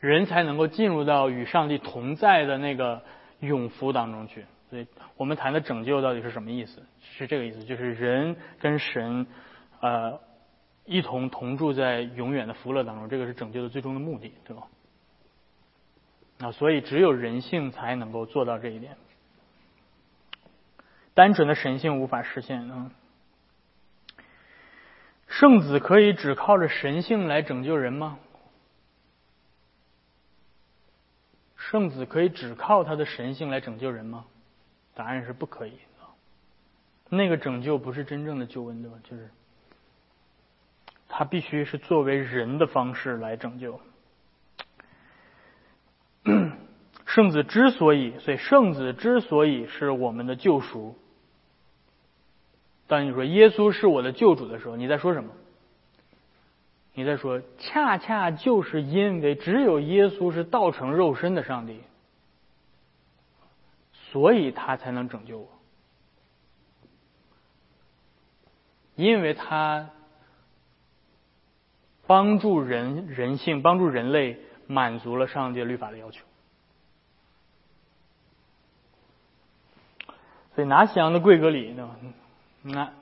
[0.00, 3.02] 人才能够进入到与上帝同在的那个
[3.40, 4.44] 永福当中去。
[4.70, 6.82] 所以我们谈的拯救到底是什么意思？
[7.00, 9.26] 是这个意思，就是人跟神，
[9.80, 10.20] 呃，
[10.88, 14.62] 一同同住在永远的福乐当中，这个是拯救的最终的目的，对吧？
[16.38, 18.96] 啊，所以只有人性才能够做到这一点，
[21.12, 22.90] 单纯的神性无法实现啊。
[25.26, 28.18] 圣子可以只靠着神性来拯救人吗？
[31.56, 34.24] 圣子可以只靠他的神性来拯救人吗？
[34.94, 35.74] 答案是不可以
[37.10, 38.96] 那个拯救不是真正的救恩，对吧？
[39.04, 39.28] 就是
[41.08, 43.80] 他必须是作为人的方式来拯救。
[47.06, 50.94] 圣子之所以，所以圣子之所以是我们的救赎。
[52.86, 55.30] 当你说耶稣是我的救主的时候，你在说什么？
[56.94, 61.80] 你在说，恰恰就是因为只有耶稣是道成肉身的上帝，
[63.92, 65.48] 所以他才能拯救我，
[68.96, 69.90] 因为他
[72.08, 74.40] 帮助人人性，帮助人类。
[74.70, 76.22] 满足了上帝律法的要求，
[80.54, 81.96] 所以拿西洋的贵格里，对吧？
[82.60, 82.92] 那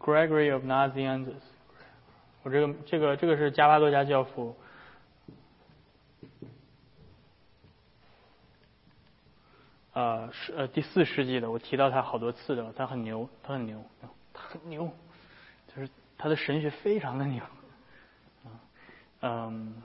[0.00, 1.36] Gregory of Nazianzus，
[2.42, 4.56] 我这个这个这个是加巴多家教父，
[9.92, 13.80] 呃，是呃第四世纪的，我提到他好多次的，他很牛，他很牛，
[14.34, 14.90] 他很牛，
[16.18, 17.42] 他的神学非常的牛，
[19.22, 19.82] 嗯。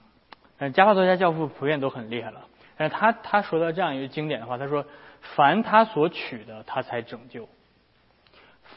[0.58, 4.86] 嗯，加法作家教父普遍都很厉害了，但是他他说到这样一个经典的话，他说
[5.36, 7.46] ：“凡他所取的，他才拯救；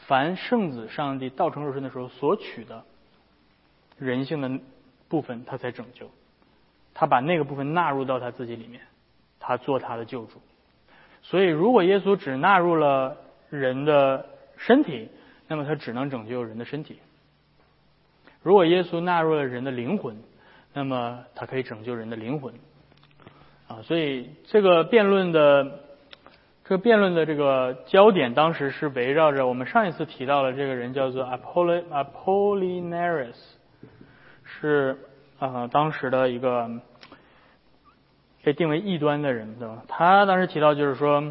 [0.07, 2.83] 凡圣子上帝道成肉身的时候所取的
[3.99, 4.59] 人性的
[5.07, 6.09] 部分，他才拯救。
[6.95, 8.81] 他把那个部分纳入到他自己里面，
[9.39, 10.41] 他做他的救主。
[11.21, 13.17] 所以，如果耶稣只纳入了
[13.49, 14.25] 人的
[14.57, 15.09] 身体，
[15.47, 16.95] 那么他只能拯救人的身体；
[18.45, 20.21] 如果耶稣纳入了人的灵魂，
[20.71, 22.53] 那么，他可以拯救人的灵魂，
[23.67, 25.79] 啊，所以这个辩论的
[26.63, 33.33] 这个辩论的这个焦点，当时是围绕着我们上一次提到的这个人，叫做 Apoll Apollinaris，
[34.43, 34.95] 是
[35.39, 36.69] 啊，当时的一个
[38.43, 39.83] 被定为异端的人，对吧？
[39.87, 41.23] 他当时提到就是说，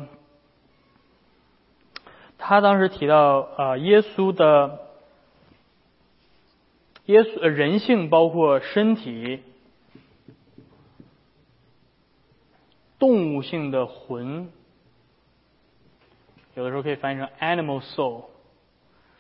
[2.39, 4.81] 他当时提到啊，耶稣的。
[7.07, 9.41] 耶稣人性包括身体、
[12.99, 14.49] 动物性的魂，
[16.55, 18.25] 有的时候可以翻译成 animal soul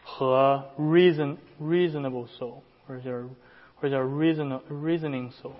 [0.02, 3.28] 和 reason reasonable soul，或者叫
[3.74, 5.52] 或者叫 reason reasoning soul，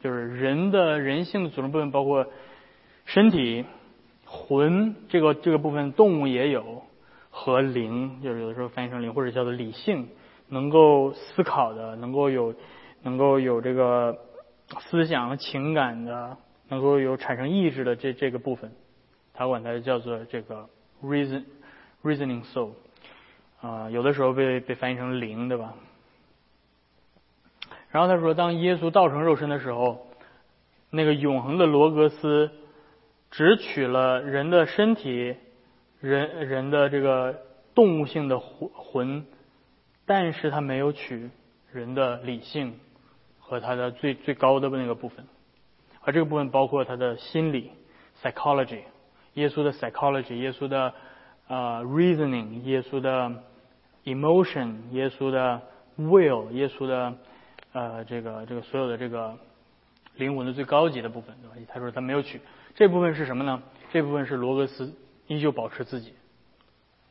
[0.00, 2.26] 就是人的人性的组成部分包括
[3.04, 3.66] 身体、
[4.24, 6.85] 魂这个这个部分，动物也有。
[7.38, 10.08] 和灵，就是有的时候翻译成灵，或者叫做理性，
[10.48, 12.54] 能够思考的，能够有，
[13.02, 14.16] 能够有这个
[14.80, 16.38] 思想和情感的，
[16.70, 18.72] 能够有产生意志的这这个部分，
[19.34, 20.66] 他管它叫做这个
[21.04, 21.44] reason
[22.02, 22.70] reasoning soul，
[23.60, 25.74] 啊，有的时候被被翻译成灵，对吧？
[27.90, 30.06] 然后他说，当耶稣道成肉身的时候，
[30.88, 32.50] 那个永恒的罗格斯
[33.30, 35.36] 只取了人的身体。
[36.06, 37.42] 人人的这个
[37.74, 39.26] 动物性的魂魂，
[40.06, 41.30] 但是他没有取
[41.72, 42.78] 人的理性
[43.40, 45.26] 和他的最最高的那个部分，
[46.00, 47.72] 而这个部分包括他的心理
[48.22, 48.82] （psychology），
[49.34, 50.94] 耶稣的 psychology，耶稣的
[51.48, 53.42] 呃 reasoning，耶稣的
[54.04, 55.60] emotion，耶稣的
[55.98, 57.14] will，耶稣的
[57.72, 59.36] 呃这个这个所有的这个
[60.14, 61.56] 灵魂的最高级的部分，对吧？
[61.68, 62.40] 他说他没有取
[62.76, 63.60] 这部分是什么呢？
[63.92, 64.94] 这部分是罗格斯
[65.26, 66.14] 依旧保持自己，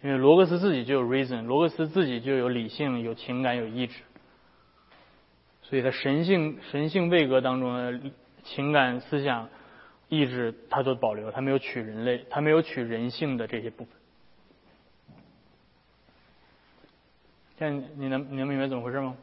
[0.02, 4.02] 因为罗格斯自己就有 reason，罗格斯自己就有理性、有情感、有意志，
[5.64, 8.12] 所以他神性神性位格当中的。
[8.48, 9.50] 情感、思想、
[10.08, 13.94] 意志，他都保留，他没有取人类，他没有取人性的这些部分。
[17.58, 19.16] 现在你能你能明白怎么回事吗？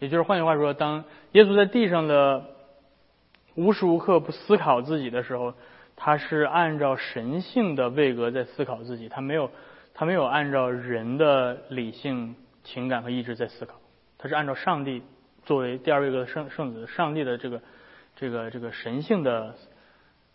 [0.00, 2.46] 也就是换句话说，当耶稣在地上的
[3.54, 5.54] 无时无刻不思考自己的时候，
[5.98, 9.50] 他是按照神性的位格在思考自己，他没有
[9.92, 12.34] 他没有按照人的理性、
[12.64, 13.74] 情感和意志在思考，
[14.16, 15.02] 他是按照上帝
[15.44, 17.60] 作为第二位格的圣圣子，上帝的这个。
[18.20, 19.54] 这个这个神性的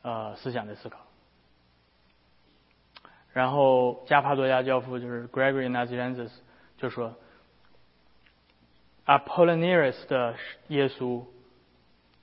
[0.03, 0.99] 呃思想在思考，
[3.33, 6.31] 然后加帕多亚教父就是 Gregory Nazianzus
[6.77, 7.13] 就说
[9.05, 10.35] ，Apollinaris 的
[10.69, 11.25] 耶稣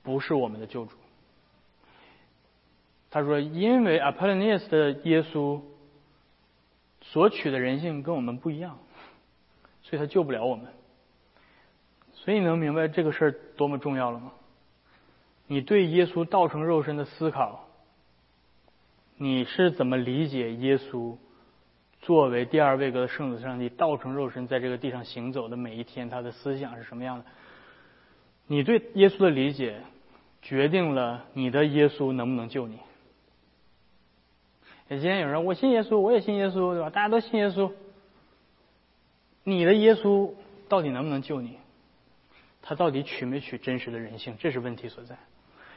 [0.01, 0.97] 不是我们的救主。
[3.11, 5.61] 他说，因为 Apollinaris 的耶稣
[7.01, 8.79] 所取的人性跟我们不一样，
[9.83, 10.67] 所以他救不了我们。
[12.13, 14.31] 所以你能明白这个事儿多么重要了吗？
[15.47, 17.67] 你对耶稣道成肉身的思考，
[19.17, 21.17] 你是怎么理解耶稣
[22.01, 27.25] 作为第二位格的圣子上帝道成肉身在这个地上行走的每一天，他的思想是什么样的？
[28.47, 29.81] 你对耶稣的理解
[30.41, 32.79] 决定了你的耶稣能不能救你。
[34.97, 36.89] 今天有人我信耶稣，我也信耶稣，对吧？
[36.89, 37.71] 大家都信耶稣，
[39.45, 40.33] 你的耶稣
[40.67, 41.57] 到底能不能救你？
[42.61, 44.35] 他到底取没取真实的人性？
[44.37, 45.17] 这是问题所在。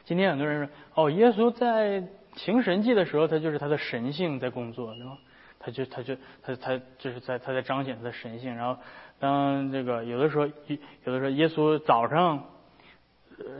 [0.03, 2.03] 今天很多人说，哦，耶稣在
[2.35, 5.17] 行神迹的时候，他就是他的神性在工作，对吧？
[5.59, 8.53] 他就他就他他就是在他在彰显他的神性。
[8.53, 8.81] 然后
[9.17, 12.43] 当这个有的时候，有的时候耶稣早上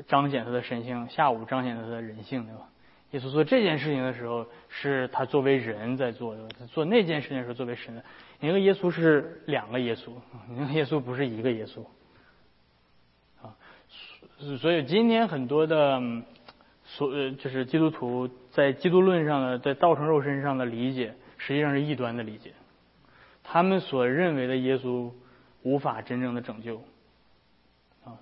[0.08, 2.68] 彰显他的神性，下午彰显他的人性，对吧？
[3.16, 8.04] 耶稣做这件事情的时候，是他作为人在做的；他做那件事情的时候，作为神的。
[8.42, 10.12] 你那个耶稣是两个耶稣，
[10.50, 11.82] 你那个耶稣不是一个耶稣。
[13.42, 13.56] 啊，
[14.60, 16.02] 所以今天很多的。
[16.88, 22.54] 所，就是基督徒在基督论上的，在道成肉身上的理解，实际上是异端的理解。
[23.44, 25.10] 他们所认为的耶稣
[25.64, 26.78] 无法真正的拯救，
[28.04, 28.22] 啊，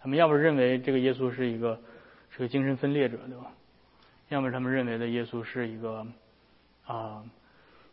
[0.00, 1.80] 他们要不认为这个耶稣是一个
[2.30, 3.50] 是个精神分裂者，对吧？
[4.34, 6.04] 要么他们认为的耶稣是一个
[6.86, 7.22] 啊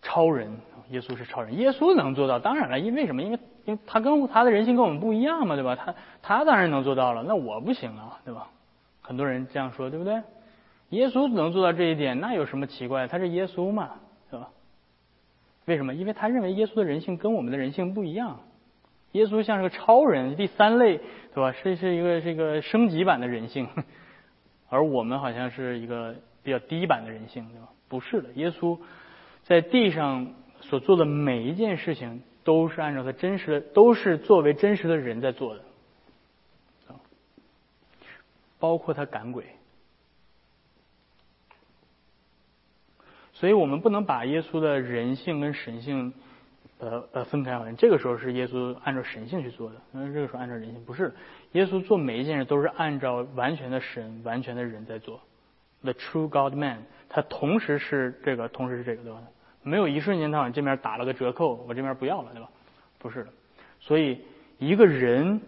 [0.02, 0.58] 超人，
[0.90, 3.22] 耶稣是超人，耶稣能做到，当然了，因为什么？
[3.22, 5.76] 因为因为他跟他的人性跟我们不一样嘛，对吧？
[5.76, 8.48] 他他当然能做到了，那我不行啊，对吧？
[9.02, 10.22] 很多人这样说，对不对？
[10.90, 13.08] 耶稣能做到这一点，那有什么奇怪？
[13.08, 13.92] 他是耶稣嘛，
[14.32, 14.50] 是吧？
[15.66, 15.94] 为什么？
[15.94, 18.40] 因为他认为耶稣的人性跟我们的人性不一样。
[19.12, 20.98] 耶稣像是个超人，第三类，
[21.36, 21.52] 对吧？
[21.52, 23.68] 是是一个是一个升级版的人性，
[24.70, 27.70] 而我们好像是一个比较低版的人性，对吧？
[27.88, 28.80] 不是的，耶稣
[29.44, 35.64] 在地上所做的每一件事情，都是按照他真实的，都是作为真实的人在做的。
[38.60, 39.44] 包括他赶鬼，
[43.34, 46.14] 所以我们不能把耶稣的人性跟神性
[46.78, 47.74] 呃呃分开来。
[47.74, 51.16] 这个时候是耶稣按照神性去做的，那这个时候按照人性不是。
[51.54, 55.20] 耶稣做每一件事都是按照完全的神、完全的人在做。
[55.84, 59.22] The true God Man，他同时是这个，同时是这个，对吧？
[59.63, 62.50] 没有一瞬间他往这边打了个折扣，我这边不要了，对吧？
[63.00, 63.30] 不是的。
[63.80, 64.22] 所以
[64.60, 65.41] 一个人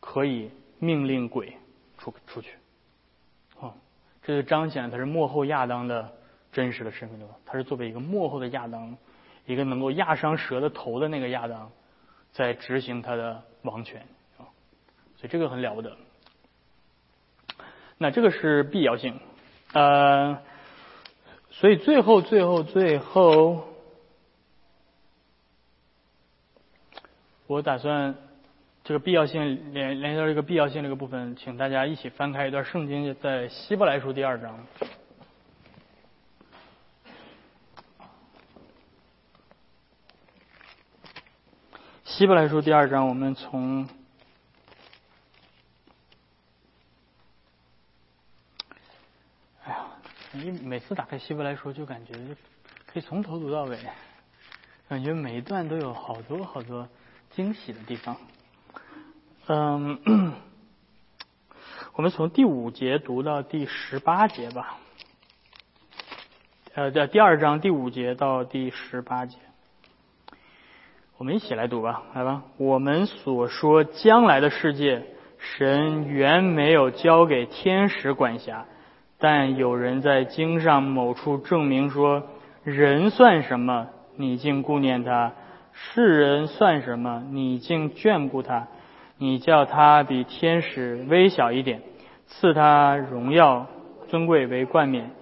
[0.00, 1.56] 可以命令鬼。
[1.98, 2.56] 出出去，
[3.60, 3.72] 哦，
[4.24, 6.12] 这就彰显他是幕后亚当的
[6.50, 7.36] 真实的身份对吧？
[7.46, 8.96] 他是作为一个幕后的亚当，
[9.46, 11.70] 一个能够压伤蛇的头的那个亚当，
[12.32, 14.00] 在执行他的王权
[14.36, 14.50] 啊，
[15.14, 15.96] 所以这个很了不得。
[17.98, 19.20] 那这个是必要性，
[19.72, 20.42] 呃，
[21.50, 23.66] 所以最后最后最后，
[27.46, 28.14] 我打算。
[28.84, 34.66] 这个必要性联联系到这个必要性这个部分，请大家一起翻开一段圣经，在希伯来书第二章。
[42.04, 43.88] 希伯来书第二章，我们从，
[49.62, 49.86] 哎呀，
[50.34, 52.14] 你每次打开希伯来书，就感觉
[52.86, 53.78] 可以从头读到尾，
[54.88, 56.88] 感觉每一段都有好多好多
[57.32, 58.16] 惊喜的地方。
[59.48, 59.98] 嗯，
[61.92, 64.78] 我们从第五节读到第十八节吧。
[66.72, 69.36] 呃，在第二章第五节到第十八节，
[71.18, 72.44] 我们一起来读吧，来吧。
[72.56, 75.04] 我们所说将来的世界，
[75.38, 78.64] 神原没有交给天使管辖，
[79.22, 82.24] 但有人在经上某处证明说：
[82.64, 83.86] 人算什么？
[84.16, 85.30] 你竟顾念他；
[85.72, 87.22] 世人算什么？
[87.30, 88.66] 你竟眷顾他？
[89.18, 91.82] 你叫他比天使微小一点，
[92.26, 93.68] 赐他荣耀
[94.08, 95.12] 尊贵为冠冕。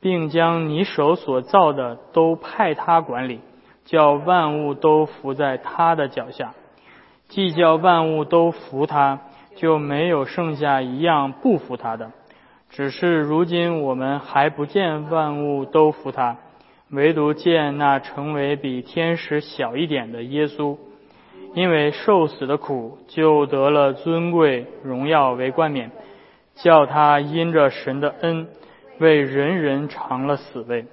[0.00, 3.40] 并将你手所造的都派他管理，
[3.84, 6.52] 叫万物都伏在他的脚下。
[7.28, 9.20] 既叫万物都服他，
[9.56, 12.12] 就没有剩下一样不服他的。
[12.70, 16.36] 只是如今我们还不见万物都服他，
[16.90, 20.76] 唯独见那成为比天使小一点的耶稣，
[21.54, 25.90] 因为受死的苦，就得了尊贵荣耀为冠冕，
[26.54, 28.48] 叫他因着神的恩。
[29.00, 30.84] 为人人尝了死味。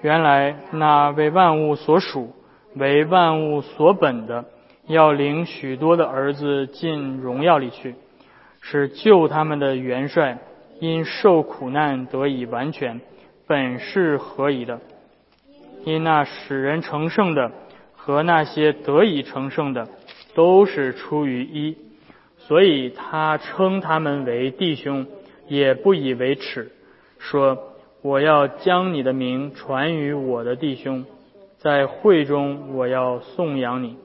[0.00, 2.32] 原来那为万物所属、
[2.74, 4.46] 为万物所本的，
[4.86, 7.96] 要领许多的儿子进荣耀里去，
[8.62, 10.38] 是救他们的元帅，
[10.80, 13.00] 因受苦难得以完全，
[13.46, 14.80] 本是何以的？
[15.84, 17.52] 因那使人成圣的
[17.92, 19.88] 和那些得以成圣的，
[20.34, 21.76] 都是出于一，
[22.38, 25.06] 所以他称他们为弟兄，
[25.46, 26.70] 也不以为耻。
[27.18, 31.04] 说：“我要将你的名传于我的弟兄，
[31.58, 33.96] 在会中我要颂扬你。”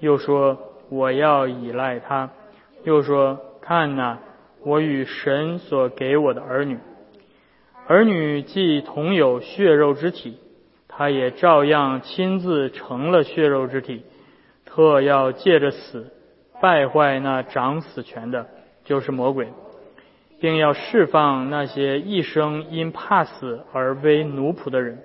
[0.00, 0.58] 又说
[0.88, 2.30] ：“我要依赖他。”
[2.84, 4.18] 又说：“看哪，
[4.64, 6.78] 我与神所给我的儿女，
[7.86, 10.38] 儿女既同有血肉之体，
[10.88, 14.02] 他也照样亲自成了血肉之体，
[14.64, 16.12] 特要借着死
[16.60, 18.46] 败坏那掌死权的，
[18.84, 19.48] 就是魔鬼。”
[20.40, 24.98] 并要释放那些一生因怕死而为奴仆的人。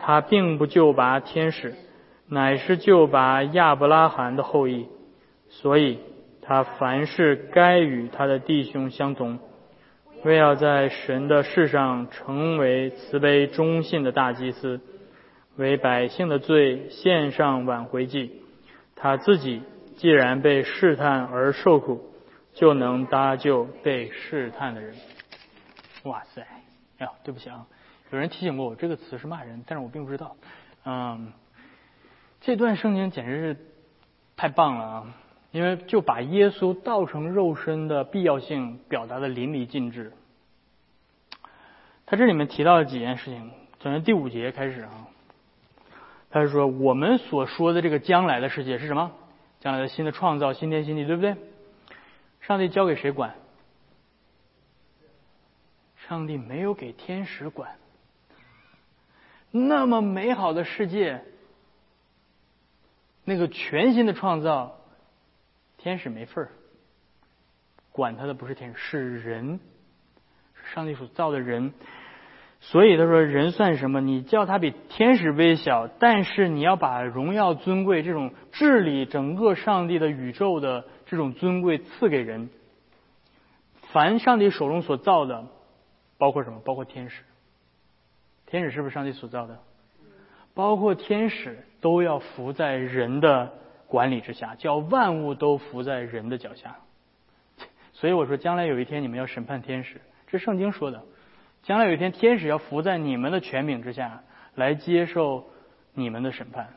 [0.00, 1.74] 他并不救拔天使，
[2.28, 4.86] 乃是救拔亚伯拉罕的后裔。
[5.48, 6.00] 所以，
[6.48, 9.38] 他凡事该与他的弟兄相同，
[10.24, 14.80] 为要在神的世上成为慈悲忠信的大祭司，
[15.56, 18.42] 为百姓的罪献上挽回祭。
[18.96, 19.62] 他自己
[19.96, 22.04] 既然被试探而受苦。
[22.54, 24.96] 就能搭救被试探的人。
[26.02, 26.42] 哇塞！
[26.98, 27.64] 哎呀，对不起啊，
[28.10, 30.34] 有人提醒过我这个词是骂人，但是我并不知道。
[30.84, 31.32] 嗯，
[32.40, 33.56] 这段圣经简直是
[34.36, 35.14] 太棒了啊！
[35.50, 40.12] 因为就把耶稣道成肉身的必要性表达的淋漓尽致。
[42.06, 45.08] 他这里面提到了几件事情，从第五节开始啊，
[46.30, 49.12] 他是说我们所说的这个将来的世界是什么？
[49.60, 51.36] 将来的新的创造，新天新地，对不对？
[52.40, 53.34] 上帝交给谁管？
[55.96, 57.72] 上帝没有给天使管。
[59.50, 61.22] 那么美好的世界，
[63.24, 64.77] 那个全新的创造，
[65.78, 66.50] 天使没份儿。
[67.90, 69.58] 管他的不是天使，是人，
[70.74, 71.72] 上帝所造的人。
[72.60, 74.00] 所以他说：“人算什么？
[74.00, 82.50] 你叫他比天使微小，但是你要把荣耀尊贵这种治理整个上帝的宇宙的。”这种尊贵赐给人，
[83.92, 85.46] 凡上帝手中所造的，
[86.18, 86.60] 包括什么？
[86.62, 87.22] 包括天使。
[88.44, 89.58] 天使是不是上帝所造的？
[90.52, 93.54] 包括天使都要服在人的
[93.88, 96.76] 管理之下，叫万物都伏在人的脚下。
[97.94, 101.02] 所以我说，将来有一天你们要审判天使，这圣经说的。
[101.64, 104.22] 将来有一天，天使要伏在你们的权柄之下，
[104.54, 105.48] 来接受
[105.94, 106.68] 你们的审判。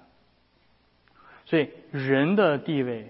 [1.46, 3.10] 所以人的地位。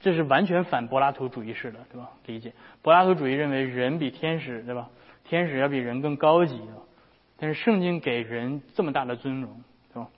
[0.00, 2.12] 这是完全反柏拉图主义式的，对吧？
[2.24, 4.90] 理解柏拉图主义认为人比天使，对吧？
[5.24, 6.60] 天使要比人更高级，
[7.36, 9.60] 但是圣经给人这么大的尊荣，
[9.92, 10.08] 对吧？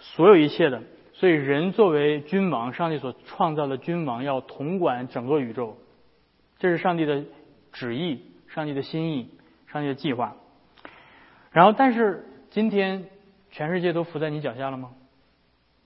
[0.00, 0.82] 所有一切的，
[1.18, 5.76] 所以人作为君王，上帝所创造的君王要统管整个宇宙，
[6.58, 7.24] 这是上帝的
[7.72, 9.30] 旨意，上帝的心意，
[9.66, 10.36] 上帝的计划。
[11.50, 13.06] 然后，但是今天
[13.50, 14.92] 全世界都伏在你脚下了吗？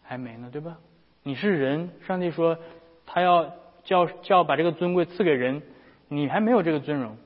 [0.02, 0.78] 还没呢，对吧？
[1.22, 2.58] 你是人，上帝说。
[3.04, 3.52] 他要
[3.82, 5.60] 叫叫把这个尊贵赐给人，
[6.08, 7.18] 你还没有这个尊荣。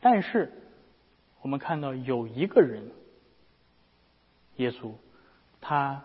[0.00, 0.50] 但是
[1.42, 2.90] 我们看到有一个人，
[4.56, 4.94] 耶稣，
[5.60, 6.04] 他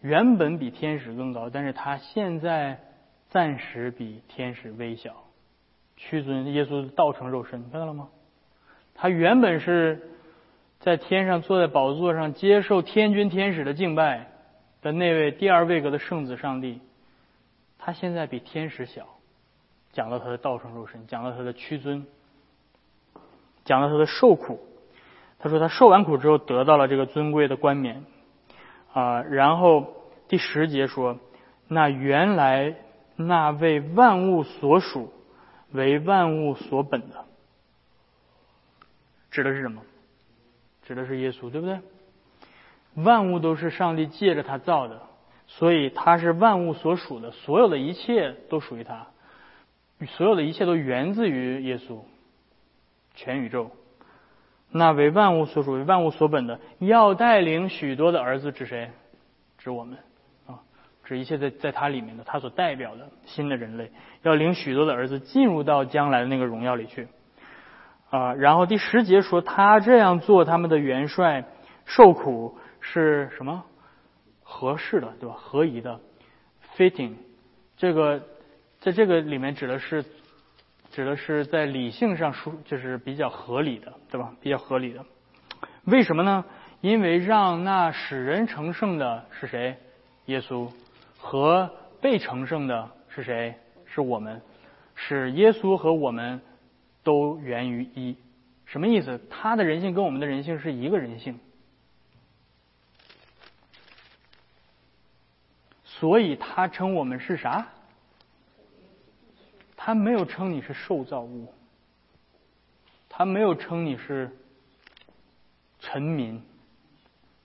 [0.00, 2.80] 原本比天使更高，但是他现在
[3.28, 5.24] 暂时比天使微小，
[5.96, 8.08] 屈尊耶稣道成肉身，看到了吗？
[8.94, 10.10] 他原本是
[10.80, 14.28] 在天上坐在宝座上接受天君天使的敬拜
[14.82, 16.80] 的那位第二位格的圣子上帝。
[17.78, 19.06] 他现在比天使小，
[19.92, 22.06] 讲到他的道成肉身，讲到他的屈尊，
[23.64, 24.60] 讲到他的受苦。
[25.38, 28.04] 他说他受完苦之后得到了这个尊贵的冠冕
[28.96, 29.22] 啊。
[29.22, 29.94] 然后
[30.28, 31.18] 第十节说，
[31.68, 32.74] 那原来
[33.16, 35.12] 那为万物所属、
[35.72, 37.24] 为万物所本的，
[39.30, 39.82] 指的是什么？
[40.84, 41.80] 指的是耶稣，对不对？
[42.94, 45.02] 万物都是上帝借着他造的，
[45.46, 49.08] 所以他是万物所属的，所有的一切都属于他，
[50.06, 52.00] 所有的一切都源自于耶稣，
[53.14, 53.70] 全宇宙。
[54.70, 58.90] 那为万物所属、为万物所本的，要带领许多的儿子，指谁？
[59.58, 59.98] 指我们
[60.46, 60.60] 啊，
[61.04, 63.90] 指一切在在他里面的，他所代表的新的人类，
[64.22, 67.08] 要领许多的儿子进入到将来的那个荣耀里去
[68.10, 68.34] 啊。
[68.34, 71.44] 然后第十节说，他这样做，他们的元帅
[71.84, 72.58] 受苦。
[72.88, 73.64] 是什么
[74.44, 75.34] 合适的，对吧？
[75.36, 75.98] 合宜的
[76.76, 77.14] ，fitting，
[77.76, 78.22] 这个
[78.78, 80.04] 在这个里面指的是
[80.96, 84.34] 指的是在理性上说就是比较合理的，对吧？
[84.40, 85.04] 比较合理的。
[85.84, 86.42] 为什么呢？
[86.80, 89.76] 因为让那使人成圣的是谁？
[90.24, 90.70] 耶稣
[91.18, 91.70] 和
[92.00, 93.54] 被成圣的是谁？
[93.84, 94.40] 是我们。
[94.94, 96.40] 使耶稣和我们
[97.04, 98.16] 都源于一，
[98.64, 99.20] 什么意思？
[99.28, 101.38] 他的人性跟我们的人性是一个人性。
[105.84, 107.66] 所以他称我们是啥？
[109.86, 111.54] 他没有称你是受造物，
[113.08, 114.36] 他没有称你是
[115.78, 116.42] 臣民，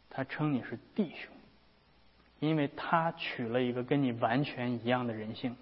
[0.10, 1.32] 他称你是弟兄，
[2.40, 5.56] 因为他取了一个跟你完全一样的人性，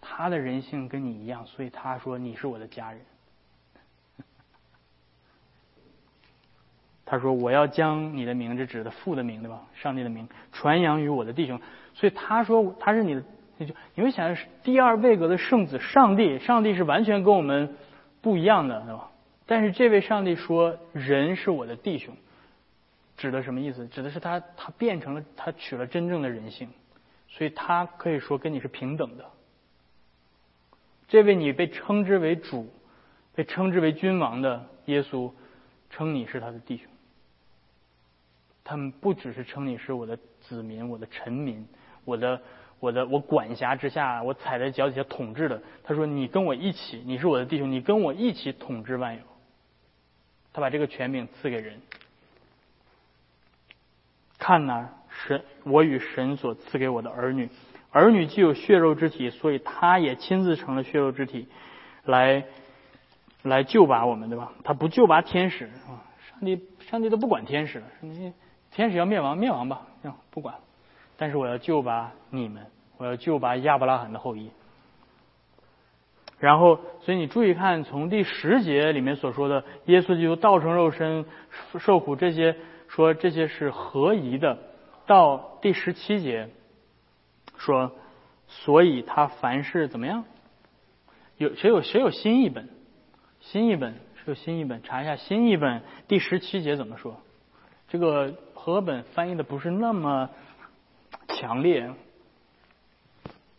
[0.00, 3.02] 他的人性跟你一样，所以他说你是我的家人。
[7.04, 9.60] 他说：“我要将你的名字指的父的名，对吧？
[9.74, 11.60] 上帝的名传扬于我的弟兄。
[11.92, 13.22] 所以他说他是你的，
[13.58, 17.76] 你就你会想是第二位格的圣子，上帝，上帝是完全跟我们
[18.20, 19.10] 不一样的，对吧？
[19.46, 22.16] 但是这位上帝说人是我的弟兄，
[23.16, 23.86] 指的什么意思？
[23.88, 26.68] 指的是他他变成了他取了真正的人性，
[27.28, 29.24] 所以他可以说跟你是平等的。
[31.08, 32.72] 这位你被称之为主，
[33.34, 35.30] 被称之为君王的耶稣，
[35.90, 36.86] 称你是他的弟兄。”
[38.64, 41.66] 他们不只是称你是我的子民、我的臣民、
[42.04, 42.40] 我的、
[42.82, 45.62] 我的、我管辖之下，我踩在脚底下统治的。
[45.84, 49.20] 他说：“你跟我一起，你是我的弟兄，你跟我一起统治万有。”
[50.52, 51.80] 他把这个权柄赐给人。
[54.36, 57.48] 看呐，神，我与神所赐给我的儿女，
[57.92, 61.46] 儿女既有血肉之体，所以他也亲自成了血肉之体，
[62.04, 62.42] 来
[63.42, 64.54] 来救拔我们，对吧？
[64.64, 67.86] 他不救拔天使啊，上帝，上帝都不管天使了，
[68.72, 69.86] 天使要灭亡，灭亡吧，
[70.32, 70.56] 不管。
[71.16, 74.50] 但是我要救拔你们，我要救拔亚伯拉罕的后裔。
[76.38, 81.24] 然后，所以你注意看，从第十节里面所说的耶稣基督道成肉身
[81.78, 82.56] 受苦这些，
[82.88, 84.58] 说这些是合宜的。
[85.06, 86.48] 到第十七节
[87.58, 87.92] 说，
[88.48, 90.24] 所以他凡事怎么样？
[91.36, 92.68] 有谁有谁有新译本？
[93.40, 97.20] 新译本是有新译本，查一下新译本第十七节怎么说？
[97.88, 98.34] 这个。
[98.62, 100.30] 和本翻译的不是那么
[101.42, 101.92] 强烈。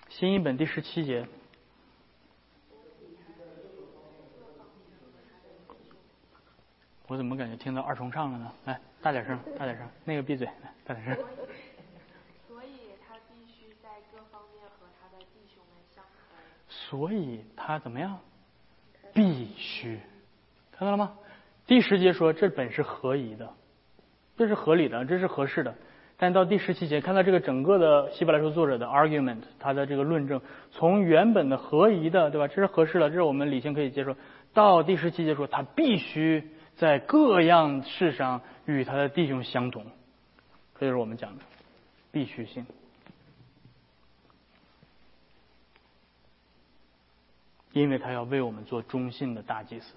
[0.07, 1.27] 新译本第十七节，
[7.07, 8.53] 我怎么感觉听到二重唱了呢？
[8.63, 11.13] 来，大点声，大点声，那个闭嘴，来，大点声。
[12.47, 16.09] 所以他必须在各方面和他的弟兄们相合。
[16.69, 18.17] 所以他怎么样？
[19.13, 19.99] 必须，
[20.71, 21.17] 看到了吗？
[21.67, 23.53] 第十节说这本是合宜的。
[24.38, 25.75] 这是合理的，这是合适的。
[26.18, 30.39] 但到第十七节，看到这个整个的希伯来书作者的 argument，他的这个论证，
[30.72, 32.47] 从原本的合宜的，对吧？
[32.47, 34.16] 这是合适的，这是我们理性可以接受。
[34.53, 39.86] 到第十七节说，他必须在各样事上与他的弟兄相同，
[40.80, 41.43] 这就是我们讲的
[42.11, 42.66] 必须性，
[47.72, 49.95] 因为他要为我们做忠信的大祭司，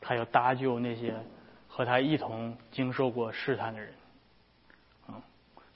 [0.00, 1.14] 他要搭救那些。
[1.70, 3.90] 和他一同经受过试探的人，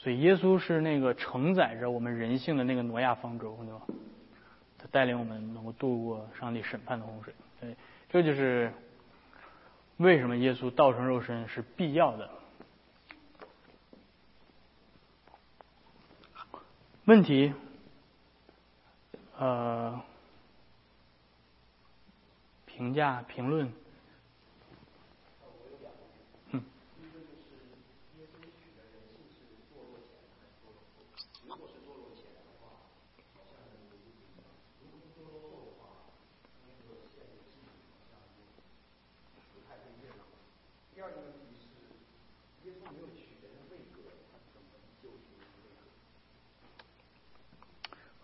[0.02, 3.82] 所以耶稣是那个承载着我们人性的那个挪亚方舟，对吧？
[4.76, 7.76] 他带领我们能够度过上帝审判的洪水，对，
[8.08, 8.72] 这就是
[9.98, 12.28] 为什么耶稣道成肉身是必要的。
[17.04, 17.52] 问题，
[19.38, 20.02] 呃，
[22.66, 23.72] 评价评论。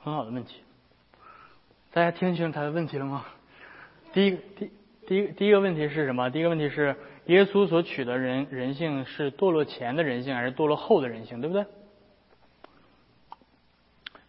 [0.01, 0.63] 很好的问题，
[1.93, 3.27] 大家听清他的问题了吗？
[4.13, 4.71] 第一个第
[5.07, 6.31] 第一第一个问题是什么？
[6.31, 6.97] 第一个问题是
[7.27, 11.67] 耶稣所取的人人性是堕落前的人性还是堕落后的人性，对不对？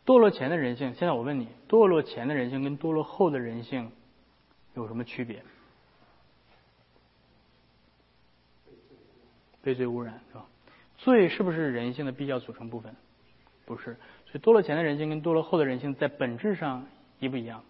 [0.06, 3.92] 堕落前的人性，现在我问你，堕落前的人性跟堕落后的人性
[4.74, 5.44] 有什么区别？
[9.62, 10.46] 被罪污染是吧？
[10.98, 12.96] 罪是不是人性的必要组成部分？
[13.66, 13.96] 不是。
[14.32, 16.86] 所以堕落前的人性跟堕落后的人性在本质上
[17.20, 17.64] 一不一样？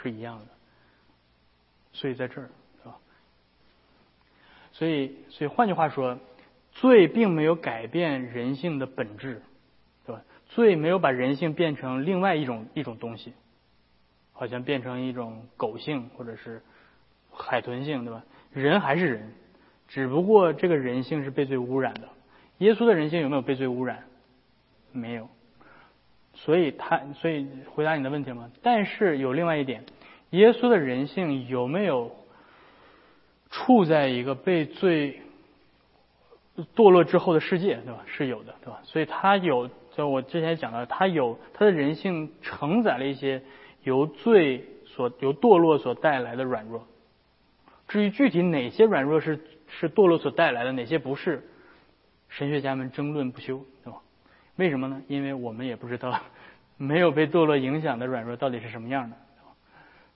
[0.00, 0.44] 是一样的。
[1.92, 2.48] 所以在这儿
[2.82, 2.96] 是吧？
[4.72, 6.18] 所以，所以换句话说，
[6.72, 9.42] 罪并没有改变人性的本质，
[10.06, 10.22] 对吧？
[10.50, 13.32] 罪没有把人性变成另外一种一种东西，
[14.32, 16.62] 好像变成一种狗性或者是
[17.32, 18.22] 海豚性，对吧？
[18.52, 19.32] 人还是人，
[19.88, 22.08] 只不过这个人性是被罪污染的。
[22.58, 24.04] 耶稣的人性有没有被罪污染？
[24.92, 25.28] 没有。
[26.44, 28.50] 所以他，所以回答你的问题吗？
[28.62, 29.84] 但是有另外一点，
[30.30, 32.14] 耶稣的人性有没有
[33.50, 35.20] 处在一个被罪
[36.76, 38.04] 堕落之后的世界，对吧？
[38.06, 38.80] 是有的，对吧？
[38.84, 43.42] 所以他有，就我之前讲的，他有他的人性承载了一些
[43.82, 46.86] 由罪所由堕落所带来的软弱。
[47.88, 51.42] 至于具体哪些软弱是是堕落所带来的，哪些不是，
[52.28, 53.98] 神学家们争论不休，对吧？
[54.58, 55.00] 为什么呢？
[55.06, 56.20] 因为我们也不知道，
[56.76, 59.16] 没有被堕落影响的软弱到底是什么样的。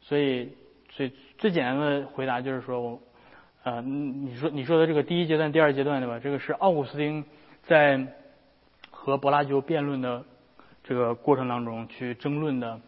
[0.01, 0.57] 所以，
[0.89, 3.01] 最最简单的回答就是说，我，
[3.63, 6.19] 呃，你说你说的这个第一阶段、第二阶段，对吧？
[6.19, 7.25] 这个是奥古斯丁
[7.63, 8.05] 在
[8.91, 10.25] 和柏拉图辩论的
[10.83, 12.81] 这个过程当中去争论的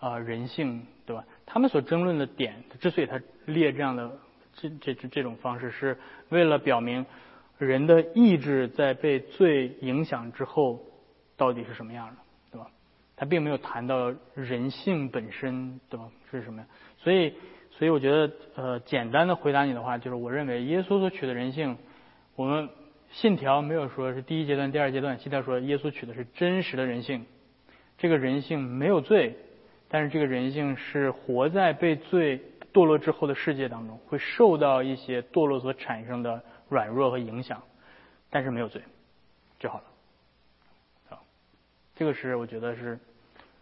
[0.00, 1.24] 啊人性，对吧？
[1.46, 4.10] 他们所争论的点，之所以他列这样的
[4.54, 5.96] 这这这这种方式，是
[6.30, 7.06] 为了表明。
[7.60, 10.80] 人的意志在被罪影响之后，
[11.36, 12.16] 到底是什么样的，
[12.50, 12.66] 对吧？
[13.14, 16.08] 他并没有谈到人性本身，对吧？
[16.30, 16.66] 是什么呀？
[16.96, 17.34] 所以，
[17.70, 21.76] 所以我觉得，呃，简单的回答你的话，就是我认为耶稣所取的人性，
[22.34, 22.70] 我们
[23.10, 27.26] 信条没有说是第一阶段、第二阶段，信条说耶稣取的是真实的人性，
[27.98, 29.36] 这个人性没有罪，
[29.88, 32.40] 但是这个人性是活在被罪
[32.72, 36.42] 堕落之后的世界当中，会受到一些堕落所产生的。
[36.70, 37.62] 软弱和影响，
[38.30, 38.80] 但是没有罪
[39.58, 39.84] 就好了。
[41.10, 41.22] 好，
[41.96, 42.98] 这个是我觉得是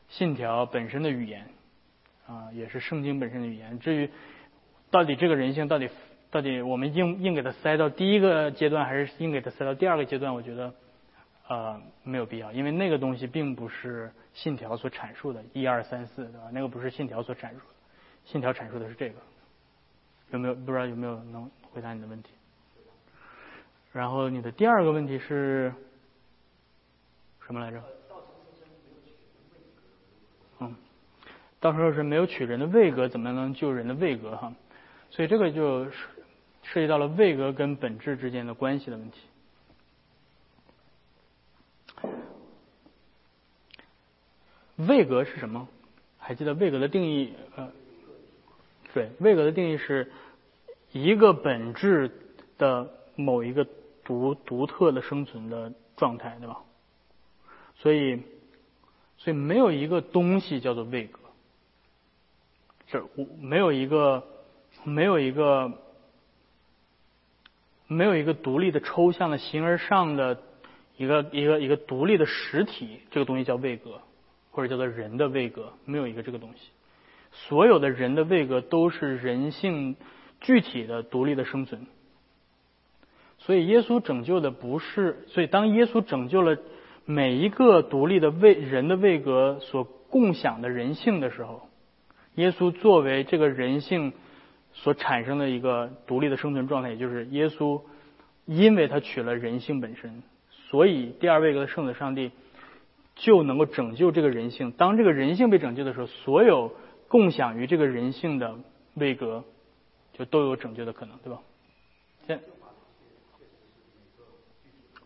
[0.09, 1.49] 信条本身的语言
[2.29, 3.81] 啊，也是圣经本身的语言。
[3.81, 4.11] 至于
[4.91, 5.91] 到底这个人性到底
[6.31, 10.75] 到底我们硬硬给它塞到第一个阶段，还是硬给它塞到第二个阶段，我觉得
[11.49, 16.51] 呃没有必要，因为那个东西并不是信条所阐述的，一二三四，对吧？
[16.53, 17.75] 那个不是信条所阐述的，
[18.27, 19.15] 信条阐述的是这个。
[20.31, 22.31] 有没有不知道有没有能回答你的问题？
[23.93, 25.73] 然后你的第二个问题是
[27.47, 27.83] 什么来着？
[30.61, 30.77] 嗯，
[31.59, 34.53] 到时候是没有取人的位格，怎么能救人的位格哈？
[35.11, 35.87] 所以这个就
[36.63, 39.21] 涉及到了位格跟本质之间的关系的问题。
[44.77, 45.67] 位格是什么？
[46.19, 47.33] 还记得位格的定义？
[47.57, 47.73] 呃，
[48.93, 50.13] 对，位格的定义是
[50.93, 52.11] 一个本质
[52.59, 53.67] 的某一个。
[54.09, 56.57] 独独特的生存的状态，对吧？
[57.77, 58.23] 所以，
[59.19, 61.19] 所以没有一个东西叫做位格，
[62.87, 63.07] 这
[63.39, 64.25] 没有一个，
[64.83, 65.71] 没有一个，
[67.87, 70.43] 没有一个独立的抽象的形而上的
[70.97, 74.01] 一个一个一个独立的实体，这个东西叫位格，
[74.53, 76.71] 或者叫做人的位格，没有一个这个东西。
[77.31, 79.97] 所有的人的位格都是人性
[80.41, 81.87] 具体的独立的生存。
[83.49, 86.59] 所以耶稣拯救的不是，所以当耶稣拯救了
[87.07, 91.67] 每一个独立的位人的位格所共享的人性的时候，
[92.35, 94.13] 耶稣作为这个人性
[94.75, 97.81] 所产生的一个独立的生存状态，也就是耶稣，
[98.45, 100.23] 因为他取了人性本身，
[100.69, 102.33] 所以第二位格的圣子上帝
[103.15, 104.73] 就能够拯救这个人性。
[104.73, 106.75] 当这个人性被拯救的时候，所有
[107.09, 108.57] 共享于这个人性的
[108.93, 109.43] 位格
[110.13, 111.41] 就都有拯救的可能，对吧？
[112.27, 112.39] 现。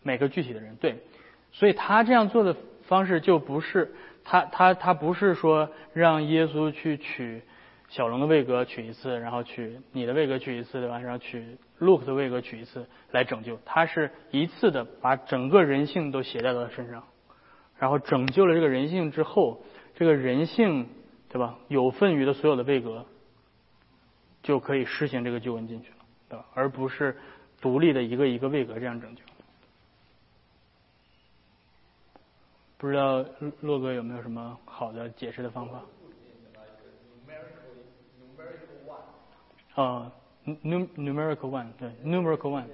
[0.02, 0.96] 每个具体的人，对，
[1.52, 3.92] 所以他这样做的方式就不是
[4.24, 7.42] 他他他不是说让耶稣去取
[7.88, 10.98] 小龙的位格取一次，然后取你的位格取一次，对吧？
[10.98, 17.04] 然后取 Luke 的位格取一次来拯救，他是一次的把整个人性都携带到他身上，
[17.78, 19.62] 然后拯救了这个人性之后，
[19.94, 20.88] 这个人性
[21.28, 21.58] 对吧？
[21.68, 23.06] 有份于的所有的位格
[24.42, 25.96] 就可以施行这个救恩进去了，
[26.28, 26.46] 对吧？
[26.54, 27.16] 而不是。
[27.60, 29.22] 独立的一个一个位格这样拯救。
[32.82, 33.24] 不知道
[33.60, 35.80] 洛哥有没有什么好的解释的方法？
[39.80, 40.10] 啊
[40.44, 42.64] ，num numerical one，对，numerical one。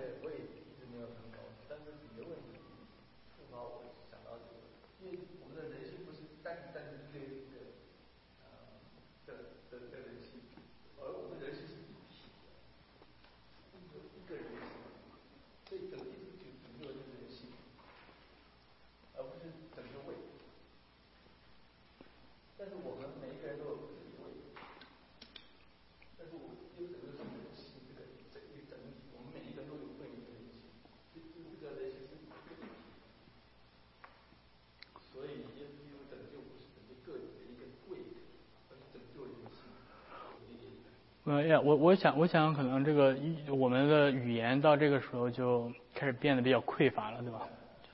[41.31, 43.15] 嗯呀，我我想我想可能这个
[43.51, 47.43] 我们的语言到这个时候就开始变得比较匮乏了，对吧？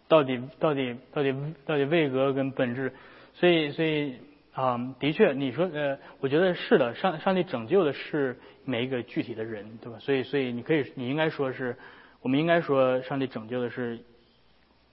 [0.07, 1.35] 到底到底到底
[1.67, 2.93] 到底位格跟本质，
[3.35, 4.15] 所以所以
[4.53, 9.99] 啊，的确你说呃，我觉得是的，上上帝拯救的是每一个具体的人，对吧？
[9.99, 11.77] 所以所以你可以你应该说是，
[12.23, 13.99] 我们应该说上帝拯救的是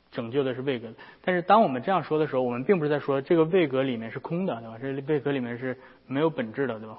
[0.10, 0.92] 拯救的是位格，
[1.24, 4.80] 但是当我们这样说的时候，我们并不是在说这个位格里面是空的，对吧？
[4.82, 5.78] 这位格里面是
[6.08, 6.98] 没有本质的，对吧？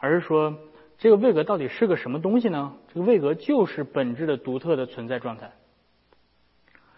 [0.00, 0.56] 而是说，
[0.98, 2.76] 这个位格到底是个什么东西呢？
[2.94, 5.52] 这个位格就是本质的独特的存在状态。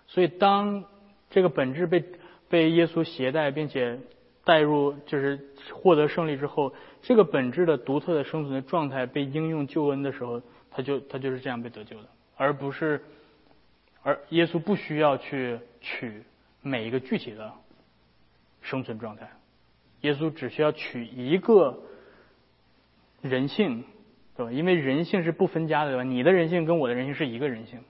[0.06, 0.84] 所以，当
[1.30, 2.04] 这个本质被
[2.48, 3.98] 被耶稣携带，并且
[4.44, 5.40] 带入，就是
[5.72, 13.02] 获得胜利之后，这个本质的独特的生存的状态被应用救恩的时候，他就他就是这样被得救的，而不是，
[14.02, 16.22] 而耶稣不需要去取
[16.60, 17.52] 每一个具体的
[18.60, 19.30] 生存状态，
[20.00, 21.78] 耶稣只需要取一个。
[23.22, 23.84] 人性，
[24.36, 24.52] 对吧？
[24.52, 26.02] 因为人性是不分家的，对吧？
[26.02, 27.84] 你的人性跟我的人性是一个人性，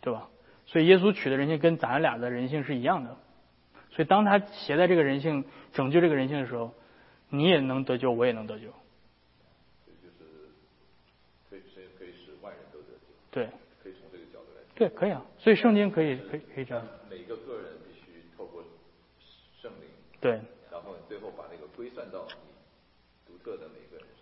[0.00, 0.28] 对吧？
[0.66, 3.16] 所以耶稣取的人性跟咱俩的人性是一样的。
[3.90, 6.72] 所以当他携带这个人性拯救这个人性的时候，
[7.28, 8.68] 你也能得救，我也能得救。
[9.86, 10.50] 就是
[11.50, 11.60] 可以
[11.98, 13.06] 可以使万人都得救。
[13.30, 13.48] 对。
[13.82, 14.62] 可以从这个角度来。
[14.74, 15.22] 对，可以啊。
[15.38, 16.82] 所以圣经可以可以可以这样。
[17.10, 18.64] 每个个人必须透过
[19.60, 19.88] 圣灵。
[20.20, 20.40] 对。
[20.70, 22.26] 然后最后把那个归算到。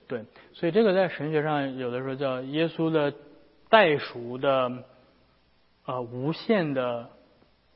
[0.08, 3.14] 对，所以这个在神学上有的时候叫耶稣的
[3.68, 4.84] 代赎的
[5.86, 7.10] 呃无限的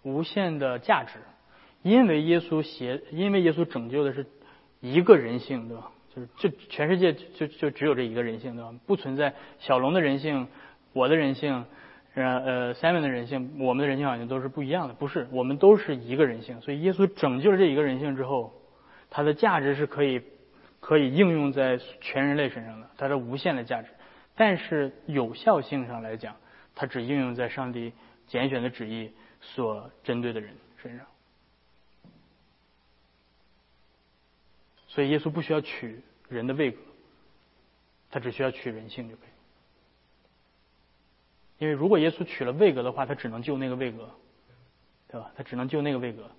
[0.03, 1.21] 无限的价值，
[1.83, 4.27] 因为耶稣协，因为耶稣拯救的是
[4.81, 5.93] 一个人性，对吧？
[6.13, 8.75] 就是就全世界就就只有这一个人性，对吧？
[8.85, 10.49] 不存在小龙的人性，
[10.93, 11.65] 我的人性，
[12.15, 16.61] 呃，Simon 的人性，我们的人性好像都是不一样的，不是，我们都是一个人性。
[16.63, 18.53] 所以耶稣拯救了这一个人性之后，
[19.09, 20.21] 它的价值是可以。
[20.85, 23.89] 可以应用在全人类身上的，它是无限的价值。
[24.35, 26.37] 但是有效性上来讲，
[26.75, 27.95] 它只应用在上帝
[28.27, 29.11] 拣选的旨意
[29.41, 31.07] 所针对的人身上。
[34.89, 36.79] 所以耶稣不需要取人的位格，
[38.11, 39.29] 他只需要取人性就可以。
[41.61, 44.11] 因为如果耶稣取了位格的话，他只能救那个位格，
[45.09, 45.33] 对吧？
[45.35, 46.31] 他只能救那个位格。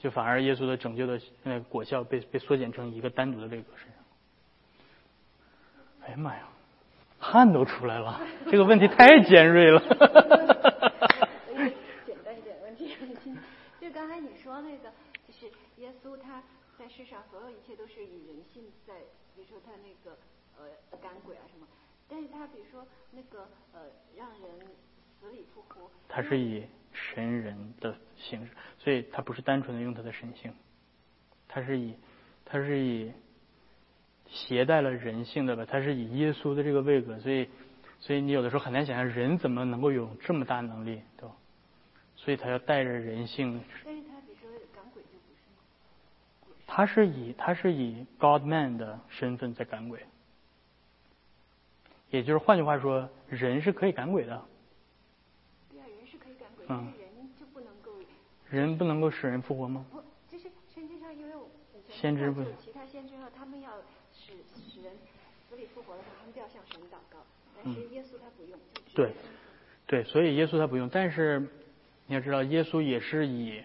[0.00, 3.96] 就反而耶稣的拯救的那个果效被被缩减成一个单独的位格身上。
[6.00, 6.48] 哎呀妈呀，
[7.18, 8.18] 汗都出来了，
[8.50, 9.78] 这个问题太尖锐了。
[12.06, 12.96] 简单一点问题，
[13.78, 14.90] 就刚才你说那个，
[15.28, 16.42] 就是耶稣他
[16.78, 18.94] 在世上所有一切都是以人性在，
[19.36, 20.16] 比如说他那个
[20.58, 20.64] 呃
[21.02, 21.68] 赶鬼啊什么，
[22.08, 23.82] 但是他比如说那个呃
[24.16, 24.40] 让人
[26.08, 26.64] 他是以。
[26.92, 30.52] 神人的形式，所以他不是单纯的用他的神性，
[31.46, 31.94] 他是以
[32.44, 33.12] 他是以
[34.26, 37.48] 携带了人性的吧，他是以耶稣的这个位格，所以
[38.00, 41.28] 所以你有的时候很难想象人怎么能够有这么大能力，对？
[42.16, 43.62] 所以他要带着人性。
[46.66, 47.06] 他是？
[47.06, 50.04] 他是以他是以 God Man 的身份在赶鬼，
[52.10, 54.44] 也就是换句话说，人是可以赶鬼的。
[56.70, 57.90] 嗯，人就不能够，
[58.48, 59.84] 人不能够使人复活吗？
[59.90, 60.00] 不，
[60.30, 61.34] 就是圣经上因为
[61.88, 63.72] 先知不，其他先知呢，他们要
[64.12, 64.92] 使使人
[65.48, 67.18] 死里复活的话，他们就要向神祷告。
[67.56, 68.58] 但是耶稣他不用。
[68.94, 69.12] 对，
[69.86, 70.88] 对，所以耶稣他不用。
[70.88, 71.40] 但是
[72.06, 73.60] 你要知道，耶稣也是以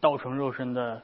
[0.00, 1.02] 道成肉身的，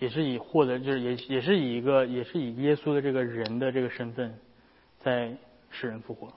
[0.00, 4.36] 也是以获得，就是也也是以一个，也是以耶稣的这个人的这个身份，
[4.98, 5.36] 在
[5.70, 6.32] 使人复活。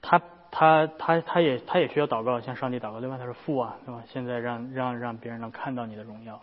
[0.00, 0.18] 他。
[0.50, 3.18] 他他他也他也需要祷告，向上帝祷告，另外？
[3.18, 4.02] 他是父啊，对吧？
[4.08, 6.36] 现在让让让别人能看到你的荣耀，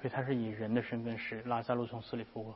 [0.00, 2.54] 所以他是以人的身份使拉萨路从死里复活。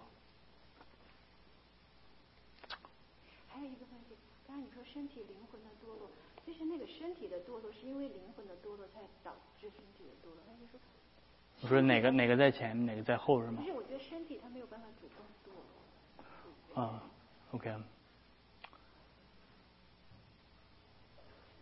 [3.48, 4.16] 还有一个问题，
[4.46, 6.10] 刚才你说身体灵魂的堕落，
[6.44, 10.42] 其实那个身体的堕落是因为灵魂的堕落才导致身体的堕落。
[10.46, 10.80] 那就说，
[11.60, 13.66] 你说哪个哪个在前，哪个在后是吗不？
[13.66, 15.54] 是，我觉得身体它没有办法主动堕
[16.74, 16.82] 落。
[16.82, 17.02] 啊
[17.52, 17.72] ，OK，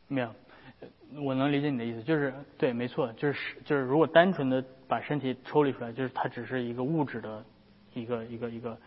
[0.08, 0.34] 没有，
[1.22, 7.44] 我能理解你的意思，就是对，没错，就是就是如果单纯的把身体抽离出来，就是它只是一个物质的
[7.94, 8.78] 一个一个一个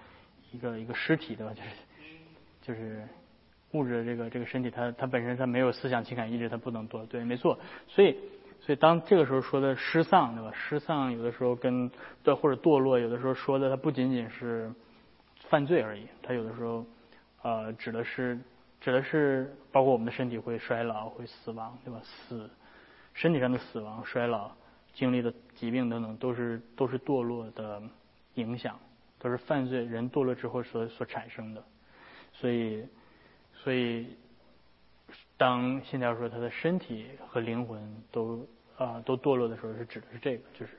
[0.52, 1.54] 一个一个尸体，对吧？
[1.54, 1.70] 就是
[2.62, 3.08] 就是
[3.72, 7.58] 物质的这个这个身体，它它本身它没有思想、情感、意志，它不能堕，对，没错。
[7.88, 8.18] 所以
[8.60, 10.52] 所以当这个时候说的失丧，对吧？
[10.54, 11.90] 失丧有的时候跟
[12.24, 14.72] 对或者堕落，有的时候说的它不仅仅是
[15.50, 16.86] 犯罪而已，它有的时候
[17.42, 18.40] 呃指的是
[18.82, 22.02] 指的是包括我们的身体会衰老、会死亡，对吧？
[22.04, 22.50] 死
[23.14, 24.52] 身体上的死亡、衰老、
[24.94, 27.82] 经历的疾病等等，都是都是堕落的
[28.34, 28.80] 影响，
[29.20, 31.64] 都是犯罪人堕落之后所所产生的。
[32.34, 32.84] 所以
[33.54, 34.18] 所以
[35.38, 40.72] 当现在说他的身体和灵魂都啊、都堕落的时候，是指的是这个，就是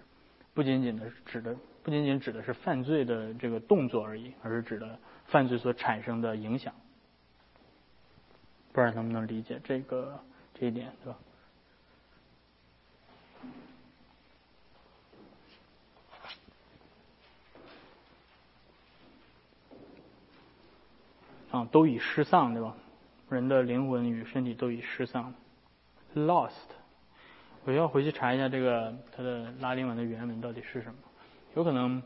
[0.55, 6.75] 不仅仅的指的不仅仅指的是犯罪的这个动作而已，而是指的犯罪所产生的影响。
[8.73, 10.18] 不知道能不能理解这个
[10.55, 11.18] 这一点，对吧？
[21.51, 22.75] 啊，都已失丧，对吧？
[23.29, 25.35] 人的灵魂与身体都已失丧
[26.14, 26.51] ，lost。
[27.64, 30.95] 我要回去查一下这个它的拉丁文的原文到底是什么，
[31.55, 32.03] 有可能，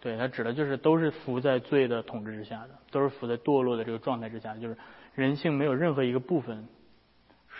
[0.00, 4.76] 对它指的就是都是服在罪的统治之下的，都是服在堕落的这个状态之下，就是
[5.20, 6.66] 人性没有任何一个部分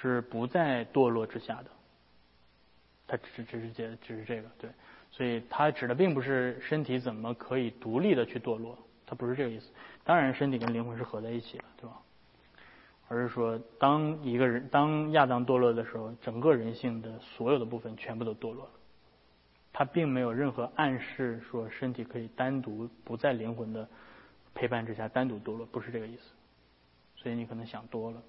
[0.01, 1.67] 是不在堕落之下的。
[3.07, 4.71] 它只只是这只是这个对，
[5.11, 9.71] 所以它指的并不是身体怎么可以独立的去堕落，它不是这个意思。
[10.05, 12.01] 当然，身体跟灵魂是合在一起的，对吧？
[13.09, 18.71] 而是说，当一个人当亚当堕落的时候，整个人性的所有的部分全部都堕落了。
[19.73, 23.89] 他并没有任何暗示说身体可以单独不在灵魂的
[24.55, 26.23] 陪伴之下单独堕落，不是这个意思。
[27.21, 28.23] 所以你可能想多了。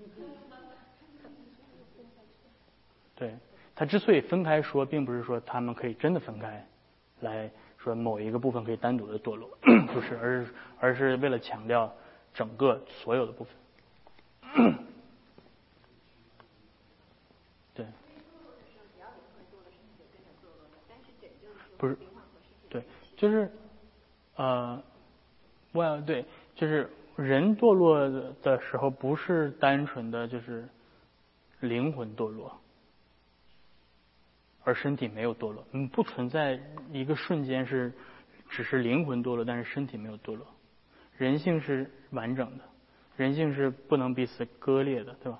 [3.15, 3.35] 对
[3.75, 6.65] 他之所以分开说，并不是说他们可以真的分开，
[7.19, 9.49] 来说某一个部分可以单独的堕落，
[9.93, 11.93] 不是，而是而是为了强调
[12.33, 13.53] 整个所有的部分。
[17.73, 17.85] 对，
[21.77, 21.97] 不是，
[22.69, 22.83] 对，
[23.15, 23.51] 就是
[24.35, 24.81] 呃，
[25.71, 27.99] 我对，就是人堕落
[28.41, 30.67] 的时候，不是单纯的就是
[31.59, 32.57] 灵魂堕落。
[34.63, 36.59] 而身体没有堕落，嗯，不存在
[36.91, 37.91] 一个瞬间是
[38.47, 40.45] 只是灵魂堕落，但是身体没有堕落。
[41.17, 42.63] 人性是完整的，
[43.17, 45.39] 人性是不能彼此割裂的，对吧？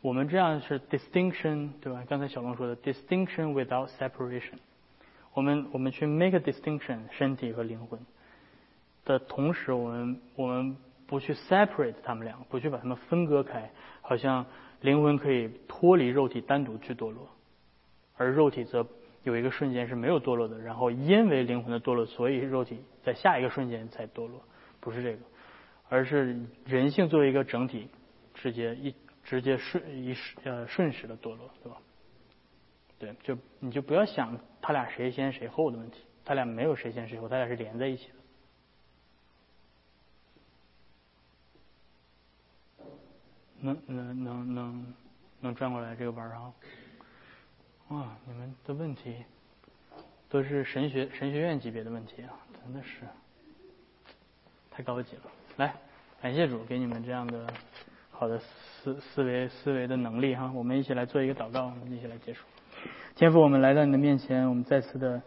[0.00, 2.04] 我们这样是 distinction，对吧？
[2.08, 4.58] 刚才小龙说的 distinction without separation。
[5.32, 8.00] 我们我们去 make a distinction，身体和灵魂
[9.04, 10.76] 的同时，我们我们
[11.06, 14.46] 不去 separate 他们两个，不去把他们分割开，好像
[14.80, 17.28] 灵魂可以脱离肉体单独去堕落。
[18.16, 18.86] 而肉体则
[19.24, 24.40] 有一个瞬间是没有堕落的，然后因为灵魂的堕落，所以肉体在下一个瞬间才堕落，
[24.80, 25.18] 不是这个，
[25.88, 27.88] 而是人性作为一个整体，
[28.34, 28.94] 直接一
[29.24, 31.78] 直接顺一呃瞬时的堕落，对吧？
[32.98, 38.14] 对，就你就不要想他俩谁先谁后的问题，他俩没有谁先谁后，他俩是连在一起的。
[43.64, 44.94] 能能能能
[45.40, 46.52] 能转过来这个弯儿啊？
[47.88, 49.24] 哇，你们的问题
[50.28, 52.30] 都是神学神学院级别的问题啊，
[52.62, 53.06] 真的是
[54.70, 55.22] 太高级了。
[55.56, 55.74] 来，
[56.20, 57.46] 感谢主给你们这样的
[58.10, 62.44] 好的思思维思维的能力哈，我们一起来做一个祷告，我们一起来结束。
[63.14, 65.22] 天父，我们来到你的面前，我们再次的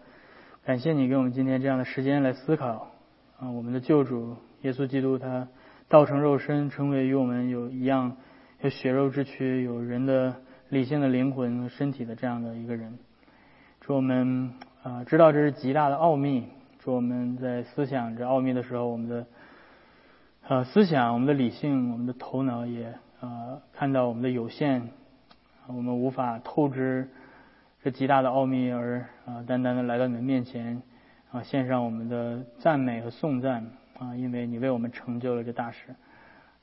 [0.64, 2.92] 感谢你给我们今天这样的时间来思考
[3.40, 5.48] 啊，我们的救主耶稣基督他
[5.90, 8.18] 道成肉身，成为与我们有一样
[8.62, 10.36] 有血肉之躯，有人的。
[10.70, 13.00] 理性的灵魂和身体的这样的一个人，
[13.80, 14.52] 祝我们
[14.84, 16.50] 啊知道这是极大的奥秘。
[16.80, 19.26] 祝我们在思想这奥秘的时候，我们的
[20.46, 24.90] 呃思想、我们的理性、我们的头脑也呃看到我们的有限，
[25.68, 27.08] 我们无法透支
[27.82, 30.82] 这极大的奥秘，而啊单单的来到你的面前
[31.32, 33.66] 啊献上我们的赞美和颂赞
[34.00, 35.96] 啊，因为你为我们成就了这大事。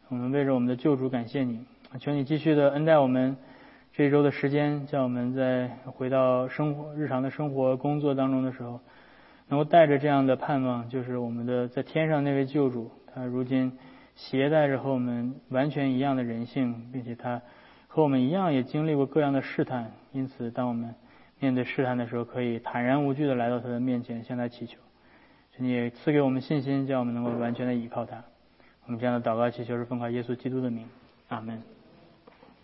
[0.09, 1.65] 我们为着我们的救主感谢你，
[1.99, 3.37] 求你继续的恩待我们。
[3.97, 8.81] 这一周的时间，叫我们在回到生活、日常的生活、工作当中的时候，
[9.49, 13.79] 能够带着这样的盼望，就是我们的在天上那位救主，他如今
[14.17, 17.41] 携带着和我们完全一样的人性，并且他
[17.87, 20.95] 和我们一样也经历过各样的试探，因此当我们
[21.39, 24.79] 面对试探的时候，可以坦然无惧的来到他的面前，向他祈求。
[25.57, 28.25] 请你赐给我们信心，叫我们能够完全的依靠他。
[28.87, 30.85] 我们这样的祷告祈求是奉靠耶稣基督的名，
[31.29, 31.63] 阿门。